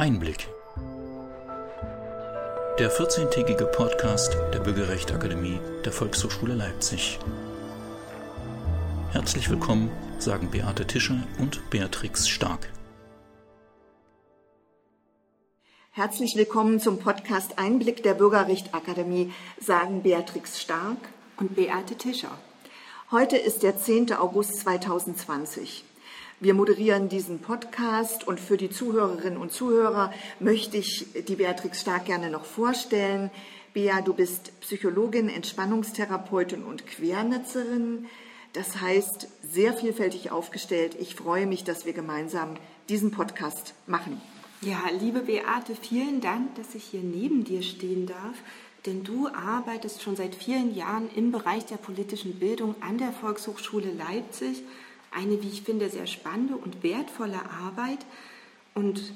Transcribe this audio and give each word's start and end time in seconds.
Einblick. 0.00 0.48
Der 2.78 2.90
14-tägige 2.90 3.66
Podcast 3.66 4.34
der 4.54 4.60
Bürgerrechtsakademie 4.60 5.60
der 5.84 5.92
Volkshochschule 5.92 6.54
Leipzig. 6.54 7.18
Herzlich 9.12 9.50
willkommen, 9.50 9.90
sagen 10.18 10.50
Beate 10.50 10.86
Tischer 10.86 11.22
und 11.38 11.68
Beatrix 11.68 12.30
Stark. 12.30 12.72
Herzlich 15.90 16.34
willkommen 16.34 16.80
zum 16.80 16.98
Podcast 16.98 17.58
Einblick 17.58 18.02
der 18.02 18.14
Bürgerrechtsakademie, 18.14 19.34
sagen 19.60 20.02
Beatrix 20.02 20.58
Stark 20.58 21.10
und 21.36 21.56
Beate 21.56 21.96
Tischer. 21.96 22.38
Heute 23.10 23.36
ist 23.36 23.62
der 23.62 23.76
10. 23.76 24.14
August 24.14 24.60
2020. 24.60 25.84
Wir 26.42 26.54
moderieren 26.54 27.10
diesen 27.10 27.40
Podcast 27.40 28.26
und 28.26 28.40
für 28.40 28.56
die 28.56 28.70
Zuhörerinnen 28.70 29.38
und 29.38 29.52
Zuhörer 29.52 30.10
möchte 30.38 30.78
ich 30.78 31.06
die 31.28 31.36
Beatrix 31.36 31.82
Stark 31.82 32.06
gerne 32.06 32.30
noch 32.30 32.46
vorstellen. 32.46 33.30
Bea, 33.74 34.00
du 34.00 34.14
bist 34.14 34.58
Psychologin, 34.62 35.28
Entspannungstherapeutin 35.28 36.62
und 36.62 36.86
Quernetzerin. 36.86 38.06
Das 38.54 38.80
heißt, 38.80 39.28
sehr 39.42 39.74
vielfältig 39.74 40.30
aufgestellt. 40.30 40.96
Ich 40.98 41.14
freue 41.14 41.44
mich, 41.44 41.62
dass 41.62 41.84
wir 41.84 41.92
gemeinsam 41.92 42.54
diesen 42.88 43.10
Podcast 43.10 43.74
machen. 43.86 44.18
Ja, 44.62 44.80
liebe 44.98 45.20
Beate, 45.20 45.76
vielen 45.78 46.22
Dank, 46.22 46.54
dass 46.54 46.74
ich 46.74 46.84
hier 46.84 47.02
neben 47.02 47.44
dir 47.44 47.60
stehen 47.60 48.06
darf. 48.06 48.38
Denn 48.86 49.04
du 49.04 49.28
arbeitest 49.28 50.00
schon 50.00 50.16
seit 50.16 50.34
vielen 50.34 50.74
Jahren 50.74 51.10
im 51.14 51.32
Bereich 51.32 51.66
der 51.66 51.76
politischen 51.76 52.38
Bildung 52.38 52.76
an 52.80 52.96
der 52.96 53.12
Volkshochschule 53.12 53.92
Leipzig 53.92 54.62
eine, 55.10 55.42
wie 55.42 55.48
ich 55.48 55.62
finde, 55.62 55.90
sehr 55.90 56.06
spannende 56.06 56.56
und 56.56 56.82
wertvolle 56.82 57.40
Arbeit. 57.50 58.06
Und 58.74 59.12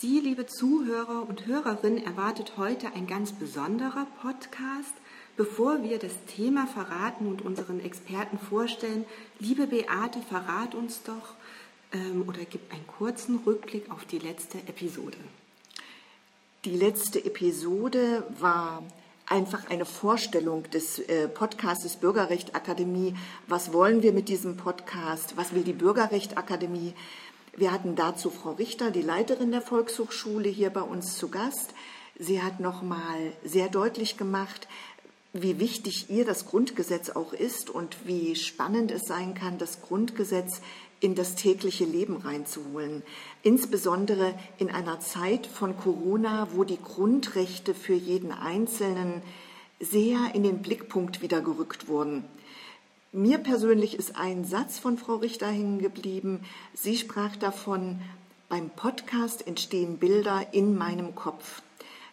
Sie, 0.00 0.20
liebe 0.20 0.46
Zuhörer 0.46 1.28
und 1.28 1.46
Hörerinnen, 1.46 2.04
erwartet 2.04 2.52
heute 2.56 2.92
ein 2.94 3.06
ganz 3.06 3.32
besonderer 3.32 4.06
Podcast. 4.22 4.92
Bevor 5.36 5.82
wir 5.82 5.98
das 5.98 6.12
Thema 6.26 6.66
verraten 6.66 7.26
und 7.26 7.42
unseren 7.42 7.80
Experten 7.80 8.38
vorstellen, 8.38 9.04
liebe 9.38 9.66
Beate, 9.66 10.20
verrat 10.28 10.74
uns 10.74 11.02
doch 11.02 11.34
ähm, 11.92 12.24
oder 12.28 12.44
gib 12.44 12.72
einen 12.72 12.86
kurzen 12.86 13.40
Rückblick 13.46 13.90
auf 13.90 14.04
die 14.04 14.18
letzte 14.18 14.58
Episode. 14.58 15.16
Die 16.64 16.76
letzte 16.76 17.24
Episode 17.24 18.24
war 18.38 18.82
einfach 19.28 19.68
eine 19.68 19.84
Vorstellung 19.84 20.68
des 20.70 20.98
äh, 20.98 21.28
Podcastes 21.28 21.96
Bürgerrecht 21.96 22.54
Akademie. 22.54 23.14
Was 23.46 23.72
wollen 23.72 24.02
wir 24.02 24.12
mit 24.12 24.28
diesem 24.28 24.56
Podcast? 24.56 25.36
Was 25.36 25.54
will 25.54 25.62
die 25.62 25.72
Bürgerrecht 25.72 26.38
Akademie? 26.38 26.94
Wir 27.56 27.72
hatten 27.72 27.96
dazu 27.96 28.30
Frau 28.30 28.52
Richter, 28.52 28.90
die 28.90 29.02
Leiterin 29.02 29.50
der 29.50 29.60
Volkshochschule, 29.60 30.48
hier 30.48 30.70
bei 30.70 30.80
uns 30.80 31.18
zu 31.18 31.28
Gast. 31.28 31.74
Sie 32.18 32.42
hat 32.42 32.60
noch 32.60 32.82
mal 32.82 33.32
sehr 33.44 33.68
deutlich 33.68 34.16
gemacht, 34.16 34.68
wie 35.32 35.60
wichtig 35.60 36.08
ihr 36.08 36.24
das 36.24 36.46
Grundgesetz 36.46 37.10
auch 37.10 37.32
ist 37.32 37.68
und 37.68 38.06
wie 38.06 38.34
spannend 38.34 38.90
es 38.90 39.02
sein 39.02 39.34
kann, 39.34 39.58
das 39.58 39.82
Grundgesetz 39.82 40.62
in 41.00 41.14
das 41.14 41.34
tägliche 41.34 41.84
Leben 41.84 42.16
reinzuholen. 42.16 43.02
Insbesondere 43.42 44.34
in 44.58 44.70
einer 44.70 45.00
Zeit 45.00 45.46
von 45.46 45.76
Corona, 45.76 46.48
wo 46.52 46.64
die 46.64 46.80
Grundrechte 46.82 47.74
für 47.74 47.94
jeden 47.94 48.32
Einzelnen 48.32 49.22
sehr 49.80 50.34
in 50.34 50.42
den 50.42 50.60
Blickpunkt 50.60 51.22
wieder 51.22 51.40
gerückt 51.40 51.88
wurden. 51.88 52.24
Mir 53.12 53.38
persönlich 53.38 53.94
ist 53.94 54.16
ein 54.16 54.44
Satz 54.44 54.78
von 54.78 54.98
Frau 54.98 55.16
Richter 55.16 55.46
hängen 55.46 55.78
geblieben. 55.78 56.40
Sie 56.74 56.96
sprach 56.96 57.36
davon, 57.36 58.00
beim 58.48 58.70
Podcast 58.70 59.46
entstehen 59.46 59.98
Bilder 59.98 60.46
in 60.52 60.76
meinem 60.76 61.14
Kopf. 61.14 61.62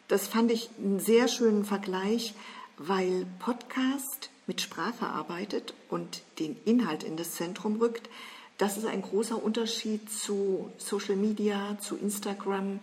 Das 0.08 0.28
fand 0.28 0.52
ich 0.52 0.70
einen 0.78 1.00
sehr 1.00 1.28
schönen 1.28 1.66
Vergleich, 1.66 2.34
weil 2.78 3.26
Podcast 3.40 4.30
mit 4.48 4.62
Sprache 4.62 5.08
arbeitet 5.08 5.74
und 5.90 6.22
den 6.40 6.56
Inhalt 6.66 7.04
in 7.04 7.18
das 7.18 7.32
Zentrum 7.32 7.78
rückt. 7.78 8.10
Das 8.58 8.78
ist 8.78 8.86
ein 8.86 9.02
großer 9.02 9.42
Unterschied 9.42 10.10
zu 10.10 10.72
Social 10.78 11.18
Media, 11.18 11.78
zu 11.82 11.98
Instagram, 11.98 12.80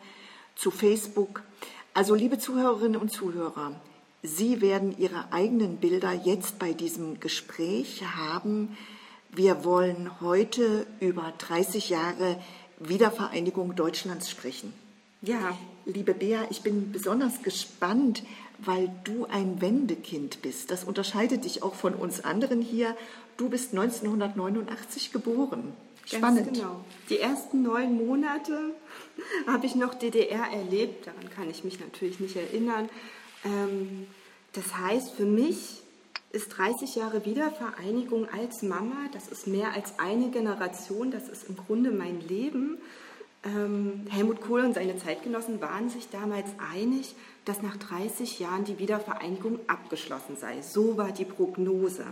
zu 0.55 0.71
Facebook. 0.71 1.43
Also 1.95 2.15
liebe 2.15 2.39
Zuhörerinnen 2.39 3.01
und 3.01 3.11
Zuhörer, 3.11 3.81
Sie 4.25 4.61
werden 4.61 4.97
Ihre 4.99 5.33
eigenen 5.33 5.79
Bilder 5.79 6.13
jetzt 6.13 6.61
bei 6.61 6.73
diesem 6.73 7.19
Gespräch 7.19 8.05
haben. 8.17 8.77
Wir 9.31 9.65
wollen 9.65 10.21
heute 10.21 10.87
über 11.01 11.33
30 11.39 11.89
Jahre 11.89 12.41
Wiedervereinigung 12.79 13.75
Deutschlands 13.75 14.31
sprechen. 14.31 14.73
Ja, 15.23 15.57
liebe 15.87 16.15
Bea, 16.15 16.47
ich 16.51 16.63
bin 16.63 16.93
besonders 16.93 17.43
gespannt, 17.43 18.23
weil 18.59 18.91
du 19.05 19.27
ein 19.27 19.61
Wendekind 19.61 20.43
bist. 20.43 20.71
Das 20.71 20.85
unterscheidet 20.85 21.45
dich 21.45 21.63
auch 21.63 21.75
von 21.75 21.95
uns 21.95 22.23
anderen 22.23 22.61
hier. 22.61 22.97
Du 23.37 23.49
bist 23.49 23.73
1989 23.73 25.13
geboren. 25.13 25.73
Spannend. 26.05 26.47
Ganz 26.47 26.59
genau. 26.59 26.85
Die 27.09 27.19
ersten 27.19 27.63
neun 27.63 28.07
Monate 28.07 28.75
habe 29.47 29.67
ich 29.67 29.75
noch 29.75 29.95
DDR 29.95 30.47
erlebt. 30.53 31.07
Daran 31.07 31.31
kann 31.31 31.49
ich 31.51 31.65
mich 31.65 31.81
natürlich 31.81 32.21
nicht 32.21 32.37
erinnern. 32.37 32.89
Ähm, 33.45 34.07
das 34.53 34.77
heißt, 34.77 35.15
für 35.15 35.25
mich 35.25 35.83
ist 36.33 36.49
30 36.49 36.97
Jahre 36.97 37.25
Wiedervereinigung 37.25 38.27
als 38.29 38.63
Mama, 38.63 38.97
das 39.13 39.29
ist 39.29 39.47
mehr 39.47 39.73
als 39.75 39.99
eine 39.99 40.31
Generation, 40.31 41.11
das 41.11 41.29
ist 41.29 41.49
im 41.49 41.57
Grunde 41.57 41.91
mein 41.91 42.21
Leben. 42.21 42.79
Ähm, 43.45 44.07
Helmut 44.09 44.41
Kohl 44.41 44.65
und 44.65 44.75
seine 44.75 44.97
Zeitgenossen 44.97 45.61
waren 45.61 45.91
sich 45.91 46.09
damals 46.11 46.47
einig, 46.73 47.15
dass 47.45 47.61
nach 47.61 47.77
30 47.77 48.39
Jahren 48.39 48.65
die 48.65 48.79
Wiedervereinigung 48.79 49.59
abgeschlossen 49.67 50.37
sei. 50.39 50.63
So 50.63 50.97
war 50.97 51.13
die 51.13 51.25
Prognose. 51.25 52.07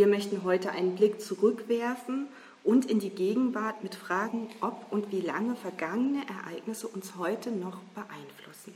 Wir 0.00 0.06
möchten 0.06 0.44
heute 0.44 0.70
einen 0.70 0.94
Blick 0.94 1.20
zurückwerfen 1.20 2.26
und 2.64 2.86
in 2.86 3.00
die 3.00 3.10
Gegenwart 3.10 3.82
mit 3.82 3.94
Fragen, 3.94 4.48
ob 4.62 4.90
und 4.90 5.12
wie 5.12 5.20
lange 5.20 5.56
vergangene 5.56 6.22
Ereignisse 6.26 6.88
uns 6.88 7.16
heute 7.18 7.50
noch 7.50 7.76
beeinflussen. 7.94 8.72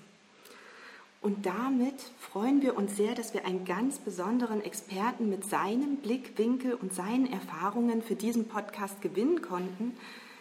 Und 1.22 1.46
damit 1.46 1.94
freuen 2.20 2.60
wir 2.60 2.76
uns 2.76 2.98
sehr, 2.98 3.14
dass 3.14 3.32
wir 3.32 3.46
einen 3.46 3.64
ganz 3.64 4.00
besonderen 4.00 4.62
Experten 4.62 5.30
mit 5.30 5.46
seinem 5.46 5.96
Blickwinkel 5.96 6.74
und 6.74 6.92
seinen 6.92 7.32
Erfahrungen 7.32 8.02
für 8.02 8.16
diesen 8.16 8.46
Podcast 8.46 9.00
gewinnen 9.00 9.40
konnten. 9.40 9.96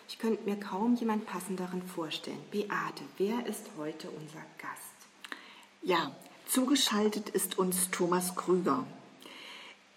Ich 0.10 0.20
könnte 0.20 0.44
mir 0.44 0.58
kaum 0.58 0.96
jemand 0.96 1.26
passenderen 1.26 1.82
vorstellen. 1.82 2.44
Beate, 2.52 3.06
wer 3.18 3.46
ist 3.46 3.68
heute 3.78 4.10
unser 4.10 4.44
Gast? 4.58 5.38
Ja, 5.82 6.12
zugeschaltet 6.46 7.30
ist 7.30 7.58
uns 7.58 7.90
Thomas 7.90 8.36
Krüger. 8.36 8.86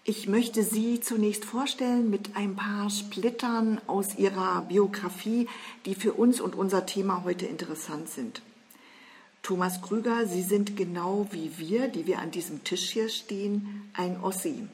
Ich 0.09 0.25
möchte 0.25 0.63
Sie 0.63 1.01
zunächst 1.01 1.43
vorstellen 1.43 2.09
mit 2.09 2.37
ein 2.37 2.55
paar 2.55 2.89
Splittern 2.89 3.81
aus 3.87 4.17
Ihrer 4.17 4.61
Biografie, 4.61 5.49
die 5.85 5.95
für 5.95 6.13
uns 6.13 6.39
und 6.39 6.55
unser 6.55 6.85
Thema 6.85 7.25
heute 7.25 7.45
interessant 7.45 8.07
sind. 8.07 8.41
Thomas 9.43 9.81
Krüger, 9.81 10.25
Sie 10.25 10.43
sind 10.43 10.77
genau 10.77 11.27
wie 11.31 11.57
wir, 11.57 11.89
die 11.89 12.07
wir 12.07 12.19
an 12.19 12.31
diesem 12.31 12.63
Tisch 12.63 12.91
hier 12.91 13.09
stehen, 13.09 13.91
ein 13.97 14.17
Ossi. 14.23 14.69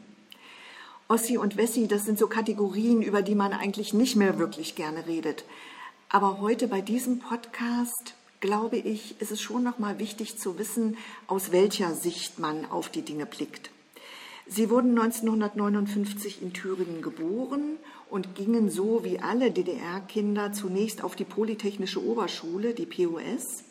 Ossi 1.08 1.40
und 1.40 1.58
Wessi, 1.58 1.88
das 1.88 2.06
sind 2.06 2.20
so 2.20 2.28
Kategorien, 2.28 3.02
über 3.02 3.24
die 3.24 3.34
man 3.34 3.54
eigentlich 3.54 3.92
nicht 3.92 4.16
mehr 4.16 4.38
wirklich 4.38 4.76
gerne 4.76 5.08
redet. 5.08 5.46
Aber 6.10 6.42
heute 6.42 6.68
bei 6.68 6.82
diesem 6.82 7.18
Podcast, 7.18 8.14
glaube 8.40 8.78
ich, 8.78 9.20
ist 9.20 9.32
es 9.32 9.42
schon 9.42 9.64
noch 9.64 9.80
mal 9.80 9.98
wichtig 9.98 10.38
zu 10.38 10.60
wissen, 10.60 10.96
aus 11.26 11.52
welcher 11.52 11.96
Sicht 11.96 12.38
man 12.38 12.70
auf 12.70 12.90
die 12.90 13.02
Dinge 13.02 13.26
blickt. 13.26 13.73
Sie 14.46 14.70
wurden 14.70 14.98
1959 15.00 16.42
in 16.42 16.54
Thüringen 16.54 17.02
geboren 17.02 17.78
und 18.10 18.36
gingen 18.36 18.70
so 18.70 19.04
wie 19.04 19.20
alle 19.20 19.52
DDR-Kinder 19.52 20.52
zunächst 20.52 21.04
auf 21.04 21.16
die 21.16 21.24
Polytechnische 21.24 22.04
Oberschule, 22.04 22.74
die 22.74 22.86
POS. 22.86 23.64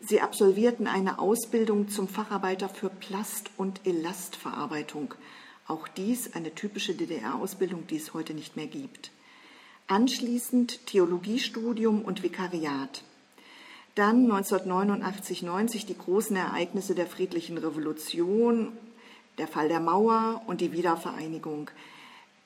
Sie 0.00 0.20
absolvierten 0.20 0.86
eine 0.86 1.18
Ausbildung 1.18 1.88
zum 1.88 2.08
Facharbeiter 2.08 2.68
für 2.68 2.88
Plast- 2.88 3.50
und 3.56 3.86
Elastverarbeitung. 3.86 5.14
Auch 5.68 5.86
dies 5.86 6.34
eine 6.34 6.54
typische 6.54 6.94
DDR-Ausbildung, 6.94 7.86
die 7.86 7.96
es 7.96 8.12
heute 8.12 8.34
nicht 8.34 8.56
mehr 8.56 8.66
gibt. 8.66 9.12
Anschließend 9.86 10.86
Theologiestudium 10.86 12.02
und 12.02 12.22
Vikariat. 12.22 13.04
Dann 13.94 14.30
1989-90 14.30 15.86
die 15.86 15.98
großen 15.98 16.36
Ereignisse 16.36 16.94
der 16.94 17.06
friedlichen 17.06 17.58
Revolution 17.58 18.72
der 19.40 19.48
Fall 19.48 19.68
der 19.68 19.80
Mauer 19.80 20.42
und 20.46 20.60
die 20.60 20.72
Wiedervereinigung. 20.72 21.70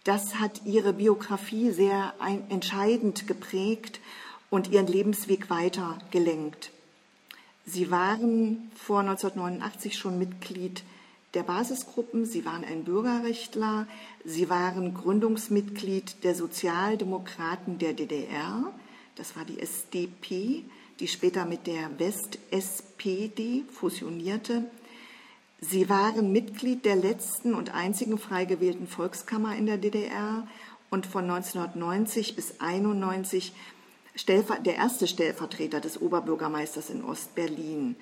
Das 0.04 0.36
hat 0.36 0.62
ihre 0.64 0.92
Biografie 0.92 1.72
sehr 1.72 2.14
entscheidend 2.48 3.26
geprägt 3.26 4.00
und 4.48 4.70
ihren 4.70 4.86
Lebensweg 4.86 5.50
weiter 5.50 5.98
gelenkt. 6.12 6.70
Sie 7.66 7.90
waren 7.90 8.70
vor 8.76 9.00
1989 9.00 9.98
schon 9.98 10.18
Mitglied 10.18 10.84
der 11.34 11.42
Basisgruppen, 11.42 12.26
Sie 12.26 12.44
waren 12.44 12.64
ein 12.64 12.84
Bürgerrechtler, 12.84 13.88
Sie 14.24 14.48
waren 14.48 14.94
Gründungsmitglied 14.94 16.22
der 16.22 16.36
Sozialdemokraten 16.36 17.78
der 17.78 17.92
DDR, 17.92 18.72
das 19.16 19.34
war 19.34 19.44
die 19.44 19.58
SDP, 19.58 20.62
die 21.00 21.08
später 21.08 21.44
mit 21.44 21.66
der 21.66 21.98
West-SPD 21.98 23.64
fusionierte. 23.72 24.64
Sie 25.70 25.88
waren 25.88 26.30
Mitglied 26.30 26.84
der 26.84 26.96
letzten 26.96 27.54
und 27.54 27.74
einzigen 27.74 28.18
frei 28.18 28.44
gewählten 28.44 28.86
Volkskammer 28.86 29.56
in 29.56 29.64
der 29.64 29.78
DDR 29.78 30.46
und 30.90 31.06
von 31.06 31.24
1990 31.24 32.36
bis 32.36 32.60
1991 32.60 33.54
der 34.66 34.74
erste 34.74 35.06
Stellvertreter 35.06 35.80
des 35.80 36.00
Oberbürgermeisters 36.02 36.90
in 36.90 37.02
Ostberlin 37.02 37.96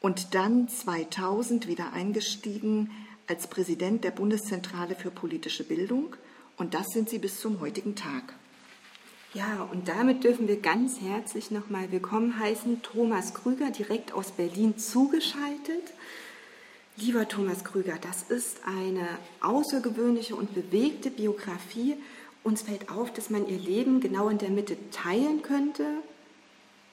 und 0.00 0.34
dann 0.34 0.66
2000 0.66 1.66
wieder 1.66 1.92
eingestiegen 1.92 2.90
als 3.26 3.48
Präsident 3.48 4.02
der 4.02 4.10
Bundeszentrale 4.10 4.94
für 4.94 5.10
politische 5.10 5.64
Bildung 5.64 6.16
und 6.56 6.72
das 6.72 6.86
sind 6.88 7.10
Sie 7.10 7.18
bis 7.18 7.38
zum 7.38 7.60
heutigen 7.60 7.96
Tag. 7.96 8.34
Ja, 9.34 9.68
und 9.70 9.88
damit 9.88 10.24
dürfen 10.24 10.48
wir 10.48 10.60
ganz 10.60 11.00
herzlich 11.00 11.50
nochmal 11.50 11.90
willkommen 11.92 12.38
heißen 12.38 12.82
Thomas 12.82 13.34
Krüger 13.34 13.70
direkt 13.70 14.12
aus 14.12 14.30
Berlin 14.30 14.78
zugeschaltet. 14.78 15.92
Lieber 16.96 17.26
Thomas 17.26 17.64
Krüger, 17.64 17.98
das 18.00 18.22
ist 18.22 18.58
eine 18.64 19.08
außergewöhnliche 19.40 20.36
und 20.36 20.54
bewegte 20.54 21.10
Biografie. 21.10 21.96
Uns 22.44 22.62
fällt 22.62 22.88
auf, 22.88 23.12
dass 23.12 23.30
man 23.30 23.48
ihr 23.48 23.58
Leben 23.58 23.98
genau 23.98 24.28
in 24.28 24.38
der 24.38 24.50
Mitte 24.50 24.76
teilen 24.92 25.42
könnte. 25.42 25.84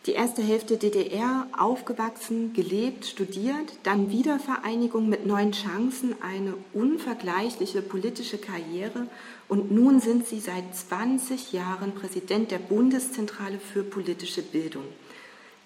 Die 0.07 0.13
erste 0.13 0.41
Hälfte 0.41 0.77
DDR, 0.77 1.45
aufgewachsen, 1.55 2.51
gelebt, 2.53 3.05
studiert, 3.05 3.73
dann 3.83 4.09
Wiedervereinigung 4.09 5.07
mit 5.07 5.27
neuen 5.27 5.51
Chancen, 5.51 6.15
eine 6.23 6.55
unvergleichliche 6.73 7.83
politische 7.83 8.39
Karriere 8.39 9.05
und 9.47 9.69
nun 9.69 9.99
sind 9.99 10.25
Sie 10.25 10.39
seit 10.39 10.75
20 10.75 11.53
Jahren 11.53 11.93
Präsident 11.93 12.49
der 12.49 12.57
Bundeszentrale 12.57 13.59
für 13.59 13.83
politische 13.83 14.41
Bildung. 14.41 14.85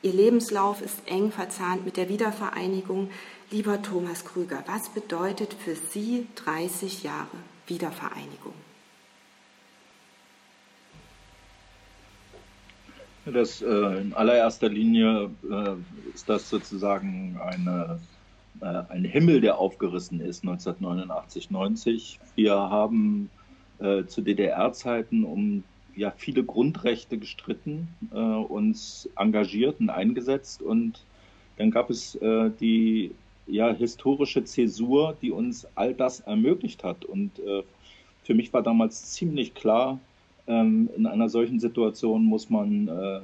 Ihr 0.05 0.13
Lebenslauf 0.13 0.81
ist 0.81 0.99
eng 1.07 1.31
verzahnt 1.31 1.83
mit 1.83 1.97
der 1.97 2.09
Wiedervereinigung. 2.09 3.09
Lieber 3.51 3.79
Thomas 3.79 4.25
Krüger, 4.25 4.63
was 4.65 4.89
bedeutet 4.89 5.53
für 5.53 5.75
Sie 5.75 6.25
30 6.35 7.03
Jahre 7.03 7.37
Wiedervereinigung? 7.67 8.53
Das 13.25 13.61
äh, 13.61 14.01
in 14.01 14.13
allererster 14.13 14.67
Linie 14.67 15.29
äh, 15.49 15.75
ist 16.13 16.27
das 16.27 16.49
sozusagen 16.49 17.39
eine, 17.39 17.99
äh, 18.61 18.83
ein 18.89 19.03
Himmel, 19.03 19.41
der 19.41 19.59
aufgerissen 19.59 20.21
ist 20.21 20.43
1989, 20.43 21.51
90. 21.51 22.19
Wir 22.35 22.55
haben 22.55 23.29
äh, 23.79 24.05
zu 24.05 24.21
DDR-Zeiten 24.21 25.23
um 25.23 25.63
ja 25.95 26.11
viele 26.11 26.43
Grundrechte 26.43 27.17
gestritten, 27.19 27.89
äh, 28.11 28.17
uns 28.17 29.07
engagiert 29.15 29.79
und 29.79 29.91
eingesetzt 29.91 30.63
und 30.63 31.03
dann 31.57 31.71
gab 31.71 31.89
es 31.89 32.15
äh, 32.15 32.49
die 32.59 33.11
ja 33.47 33.71
historische 33.73 34.43
Zäsur, 34.43 35.15
die 35.21 35.31
uns 35.31 35.67
all 35.75 35.93
das 35.93 36.21
ermöglicht 36.21 36.83
hat 36.83 37.05
und 37.05 37.39
äh, 37.39 37.63
für 38.23 38.33
mich 38.33 38.51
war 38.53 38.63
damals 38.63 39.11
ziemlich 39.11 39.53
klar, 39.53 39.99
ähm, 40.47 40.89
in 40.95 41.05
einer 41.05 41.29
solchen 41.29 41.59
Situation 41.59 42.25
muss 42.25 42.49
man 42.49 42.87
äh, 42.87 43.21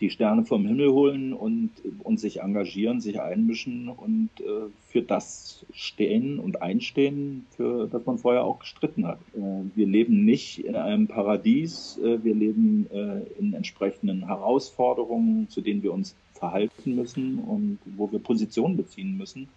die 0.00 0.10
Sterne 0.10 0.44
vom 0.44 0.66
Himmel 0.66 0.92
holen 0.92 1.32
und, 1.32 1.70
und 2.02 2.20
sich 2.20 2.40
engagieren, 2.40 3.00
sich 3.00 3.20
einmischen 3.20 3.88
und 3.88 4.30
äh, 4.40 4.68
für 4.88 5.02
das 5.02 5.64
stehen 5.72 6.38
und 6.38 6.60
einstehen, 6.60 7.46
für 7.50 7.88
das 7.88 8.04
man 8.04 8.18
vorher 8.18 8.44
auch 8.44 8.58
gestritten 8.60 9.06
hat. 9.06 9.18
Äh, 9.34 9.40
wir 9.74 9.86
leben 9.86 10.24
nicht 10.24 10.64
in 10.64 10.76
einem 10.76 11.08
Paradies, 11.08 11.98
äh, 12.02 12.22
wir 12.22 12.34
leben 12.34 12.86
äh, 12.92 13.22
in 13.38 13.54
entsprechenden 13.54 14.26
Herausforderungen, 14.26 15.48
zu 15.48 15.60
denen 15.60 15.82
wir 15.82 15.92
uns 15.92 16.14
verhalten 16.38 16.94
müssen 16.94 17.38
und 17.38 17.78
wo 17.96 18.10
wir 18.10 18.18
Positionen 18.18 18.76
beziehen 18.76 19.16
müssen. 19.16 19.48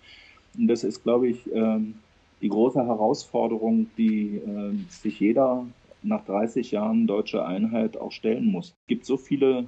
Und 0.57 0.67
das 0.67 0.83
ist, 0.83 1.03
glaube 1.03 1.27
ich, 1.27 1.51
ähm, 1.53 1.95
die 2.41 2.49
große 2.49 2.85
Herausforderung, 2.85 3.87
die 3.97 4.37
äh, 4.37 4.73
sich 4.89 5.19
jeder 5.19 5.65
nach 6.01 6.23
30 6.25 6.71
Jahren 6.71 7.07
deutsche 7.07 7.45
Einheit 7.45 7.97
auch 7.97 8.11
stellen 8.11 8.45
muss. 8.45 8.69
Es 8.69 8.87
gibt 8.87 9.05
so 9.05 9.17
viele 9.17 9.65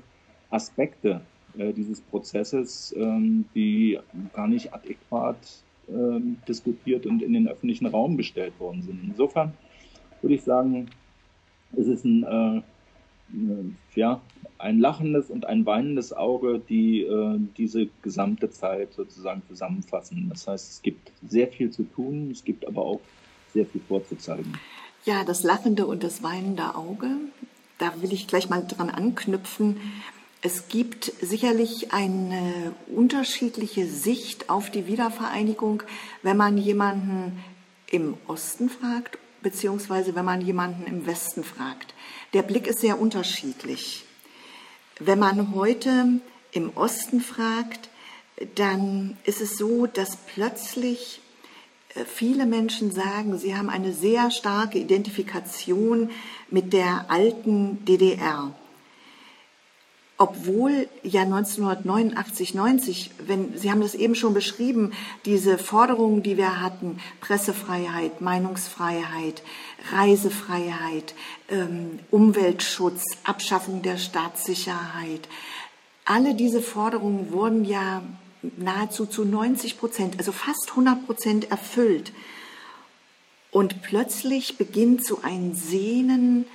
Aspekte 0.49 1.21
äh, 1.57 1.73
dieses 1.73 2.01
Prozesses, 2.01 2.93
ähm, 2.97 3.45
die 3.53 3.99
gar 4.33 4.47
nicht 4.47 4.73
adäquat 4.73 5.37
ähm, 5.89 6.37
diskutiert 6.47 7.05
und 7.05 7.21
in 7.21 7.33
den 7.33 7.47
öffentlichen 7.47 7.87
Raum 7.87 8.17
gestellt 8.17 8.53
worden 8.59 8.81
sind. 8.81 9.01
Insofern 9.03 9.53
würde 10.21 10.35
ich 10.35 10.43
sagen, 10.43 10.89
es 11.75 11.87
ist 11.87 12.05
ein, 12.05 12.23
äh, 12.23 12.61
ja, 13.95 14.21
ein 14.57 14.79
lachendes 14.79 15.29
und 15.29 15.45
ein 15.45 15.65
weinendes 15.65 16.13
Auge, 16.13 16.61
die 16.69 17.01
äh, 17.01 17.39
diese 17.57 17.87
gesamte 18.01 18.49
Zeit 18.51 18.93
sozusagen 18.93 19.41
zusammenfassen. 19.47 20.27
Das 20.29 20.47
heißt, 20.47 20.71
es 20.71 20.81
gibt 20.81 21.11
sehr 21.27 21.47
viel 21.47 21.71
zu 21.71 21.83
tun, 21.83 22.29
es 22.31 22.43
gibt 22.43 22.67
aber 22.67 22.83
auch 22.83 23.01
sehr 23.53 23.65
viel 23.65 23.81
vorzuzeigen. 23.87 24.57
Ja, 25.05 25.23
das 25.23 25.43
lachende 25.43 25.87
und 25.87 26.03
das 26.03 26.21
weinende 26.21 26.75
Auge, 26.75 27.07
da 27.79 28.01
will 28.01 28.13
ich 28.13 28.27
gleich 28.27 28.49
mal 28.49 28.65
dran 28.65 28.89
anknüpfen. 28.89 29.77
Es 30.43 30.67
gibt 30.67 31.05
sicherlich 31.21 31.91
eine 31.91 32.73
unterschiedliche 32.95 33.87
Sicht 33.87 34.49
auf 34.49 34.69
die 34.69 34.87
Wiedervereinigung, 34.87 35.83
wenn 36.23 36.37
man 36.37 36.57
jemanden 36.57 37.39
im 37.89 38.15
Osten 38.27 38.69
fragt, 38.69 39.17
beziehungsweise 39.41 40.15
wenn 40.15 40.25
man 40.25 40.41
jemanden 40.41 40.85
im 40.85 41.05
Westen 41.05 41.43
fragt. 41.43 41.93
Der 42.33 42.41
Blick 42.41 42.67
ist 42.67 42.79
sehr 42.79 42.99
unterschiedlich. 42.99 44.05
Wenn 44.99 45.19
man 45.19 45.55
heute 45.55 46.19
im 46.51 46.75
Osten 46.75 47.21
fragt, 47.21 47.89
dann 48.55 49.17
ist 49.23 49.41
es 49.41 49.57
so, 49.57 49.85
dass 49.87 50.15
plötzlich 50.15 51.21
äh, 51.95 52.05
viele 52.05 52.45
Menschen 52.45 52.91
sagen, 52.91 53.37
sie 53.37 53.55
haben 53.55 53.69
eine 53.69 53.93
sehr 53.93 54.31
starke 54.31 54.77
Identifikation 54.79 56.09
mit 56.49 56.73
der 56.73 57.05
alten 57.09 57.83
DDR 57.85 58.53
obwohl 60.21 60.87
ja 61.01 61.23
1989, 61.23 62.53
90, 62.53 63.09
wenn 63.25 63.57
Sie 63.57 63.71
haben 63.71 63.81
das 63.81 63.95
eben 63.95 64.13
schon 64.13 64.35
beschrieben, 64.35 64.91
diese 65.25 65.57
Forderungen, 65.57 66.21
die 66.21 66.37
wir 66.37 66.61
hatten, 66.61 66.99
Pressefreiheit, 67.21 68.21
Meinungsfreiheit, 68.21 69.41
Reisefreiheit, 69.91 71.15
ähm, 71.49 71.97
Umweltschutz, 72.11 73.03
Abschaffung 73.23 73.81
der 73.81 73.97
Staatssicherheit, 73.97 75.27
alle 76.05 76.35
diese 76.35 76.61
Forderungen 76.61 77.31
wurden 77.31 77.65
ja 77.65 78.03
nahezu 78.57 79.07
zu 79.07 79.25
90 79.25 79.79
Prozent, 79.79 80.19
also 80.19 80.31
fast 80.31 80.69
100 80.69 81.03
Prozent 81.07 81.49
erfüllt. 81.49 82.13
Und 83.49 83.81
plötzlich 83.81 84.59
beginnt 84.59 85.03
so 85.03 85.21
ein 85.23 85.55
Sehnen 85.55 86.45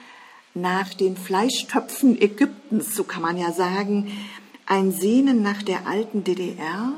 nach 0.57 0.95
den 0.95 1.17
Fleischtöpfen 1.17 2.21
Ägyptens, 2.21 2.95
so 2.97 3.05
kann 3.05 3.23
man 3.23 3.37
ja 3.37 3.53
sagen, 3.53 4.11
ein 4.65 4.91
Sehnen 4.91 5.43
nach 5.43 5.63
der 5.63 5.87
alten 5.87 6.25
DDR. 6.25 6.93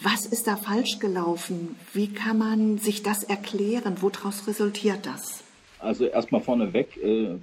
Was 0.00 0.26
ist 0.26 0.46
da 0.46 0.56
falsch 0.56 1.00
gelaufen? 1.00 1.76
Wie 1.92 2.08
kann 2.08 2.38
man 2.38 2.78
sich 2.78 3.02
das 3.02 3.24
erklären? 3.24 3.96
Woraus 4.00 4.46
resultiert 4.46 5.04
das? 5.04 5.42
Also 5.80 6.06
erstmal 6.06 6.40
vorneweg, 6.40 6.96
äh, 6.96 7.36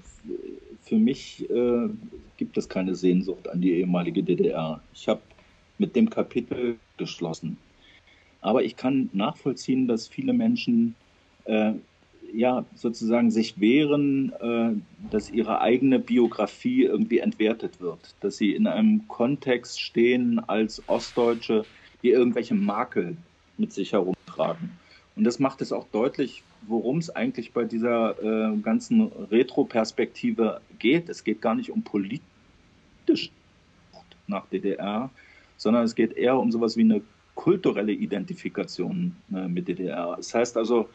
für 0.84 0.96
mich 0.96 1.50
äh, 1.50 1.90
gibt 2.38 2.58
es 2.58 2.70
keine 2.70 2.96
Sehnsucht 2.96 3.50
an 3.50 3.62
die 3.62 3.74
ehemalige 3.74 4.24
DDR. 4.24 4.82
Ich 4.94 5.08
habe 5.08 5.22
mit 5.78 5.96
dem 5.96 6.10
Kapitel 6.10 6.78
geschlossen. 6.98 7.58
Aber 8.42 8.64
ich 8.64 8.78
kann 8.78 9.10
nachvollziehen, 9.12 9.88
dass 9.88 10.08
viele 10.08 10.32
Menschen 10.32 10.96
äh, 11.44 11.74
ja 12.36 12.66
sozusagen 12.76 13.32
sich 13.32 13.60
wehren, 13.60 14.34
äh, 14.40 14.72
dass 15.12 15.30
ihre 15.30 15.62
eigene 15.62 16.00
Biografie 16.00 16.84
irgendwie 16.84 17.20
entwertet 17.20 17.80
wird, 17.80 18.16
dass 18.22 18.38
sie 18.38 18.54
in 18.54 18.68
einem 18.68 19.08
Kontext 19.08 19.82
stehen 19.82 20.40
als 20.40 20.84
Ostdeutsche, 20.88 21.66
die 22.04 22.10
irgendwelche 22.12 22.56
Makel 22.56 23.18
mit 23.58 23.74
sich 23.74 23.94
herumtragen. 23.94 24.72
Und 25.16 25.24
das 25.24 25.40
macht 25.40 25.62
es 25.62 25.72
auch 25.72 25.88
deutlich, 25.92 26.44
worum 26.68 26.98
es 26.98 27.10
eigentlich 27.10 27.54
bei 27.54 27.64
dieser 27.64 28.22
äh, 28.22 28.58
ganzen 28.58 29.02
Retro-Perspektive 29.32 30.62
geht. 30.80 31.10
Es 31.10 31.24
geht 31.24 31.42
gar 31.42 31.56
nicht 31.56 31.72
um 31.72 31.84
politisch 31.84 33.32
nach 34.28 34.46
DDR, 34.48 35.10
sondern 35.58 35.84
es 35.84 35.96
geht 35.96 36.14
eher 36.14 36.38
um 36.38 36.52
sowas 36.52 36.76
wie 36.76 36.82
eine 36.82 37.02
kulturelle 37.36 37.92
Identifikation 37.92 39.16
äh, 39.34 39.48
mit 39.48 39.68
DDR. 39.68 40.16
Das 40.18 40.34
heißt 40.34 40.58
also, 40.58 40.90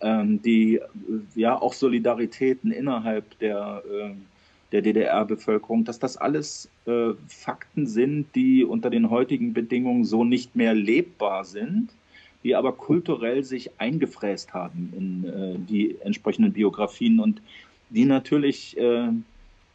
ähm, 0.00 0.42
die 0.42 0.80
ja 1.34 1.62
auch 1.62 1.72
Solidaritäten 1.72 2.72
innerhalb 2.72 3.38
der 3.38 3.82
der 4.72 4.82
DDR-Bevölkerung, 4.82 5.84
dass 5.84 6.00
das 6.00 6.16
alles 6.16 6.68
äh, 6.86 7.12
Fakten 7.28 7.86
sind, 7.86 8.34
die 8.34 8.64
unter 8.64 8.90
den 8.90 9.10
heutigen 9.10 9.54
Bedingungen 9.54 10.04
so 10.04 10.24
nicht 10.24 10.56
mehr 10.56 10.74
lebbar 10.74 11.44
sind, 11.44 11.90
die 12.46 12.54
aber 12.54 12.70
kulturell 12.70 13.42
sich 13.42 13.72
eingefräst 13.80 14.54
haben 14.54 14.92
in 14.96 15.24
äh, 15.24 15.58
die 15.58 15.96
entsprechenden 16.00 16.52
Biografien 16.52 17.18
und 17.18 17.42
die 17.90 18.04
natürlich 18.04 18.78
äh, 18.78 19.08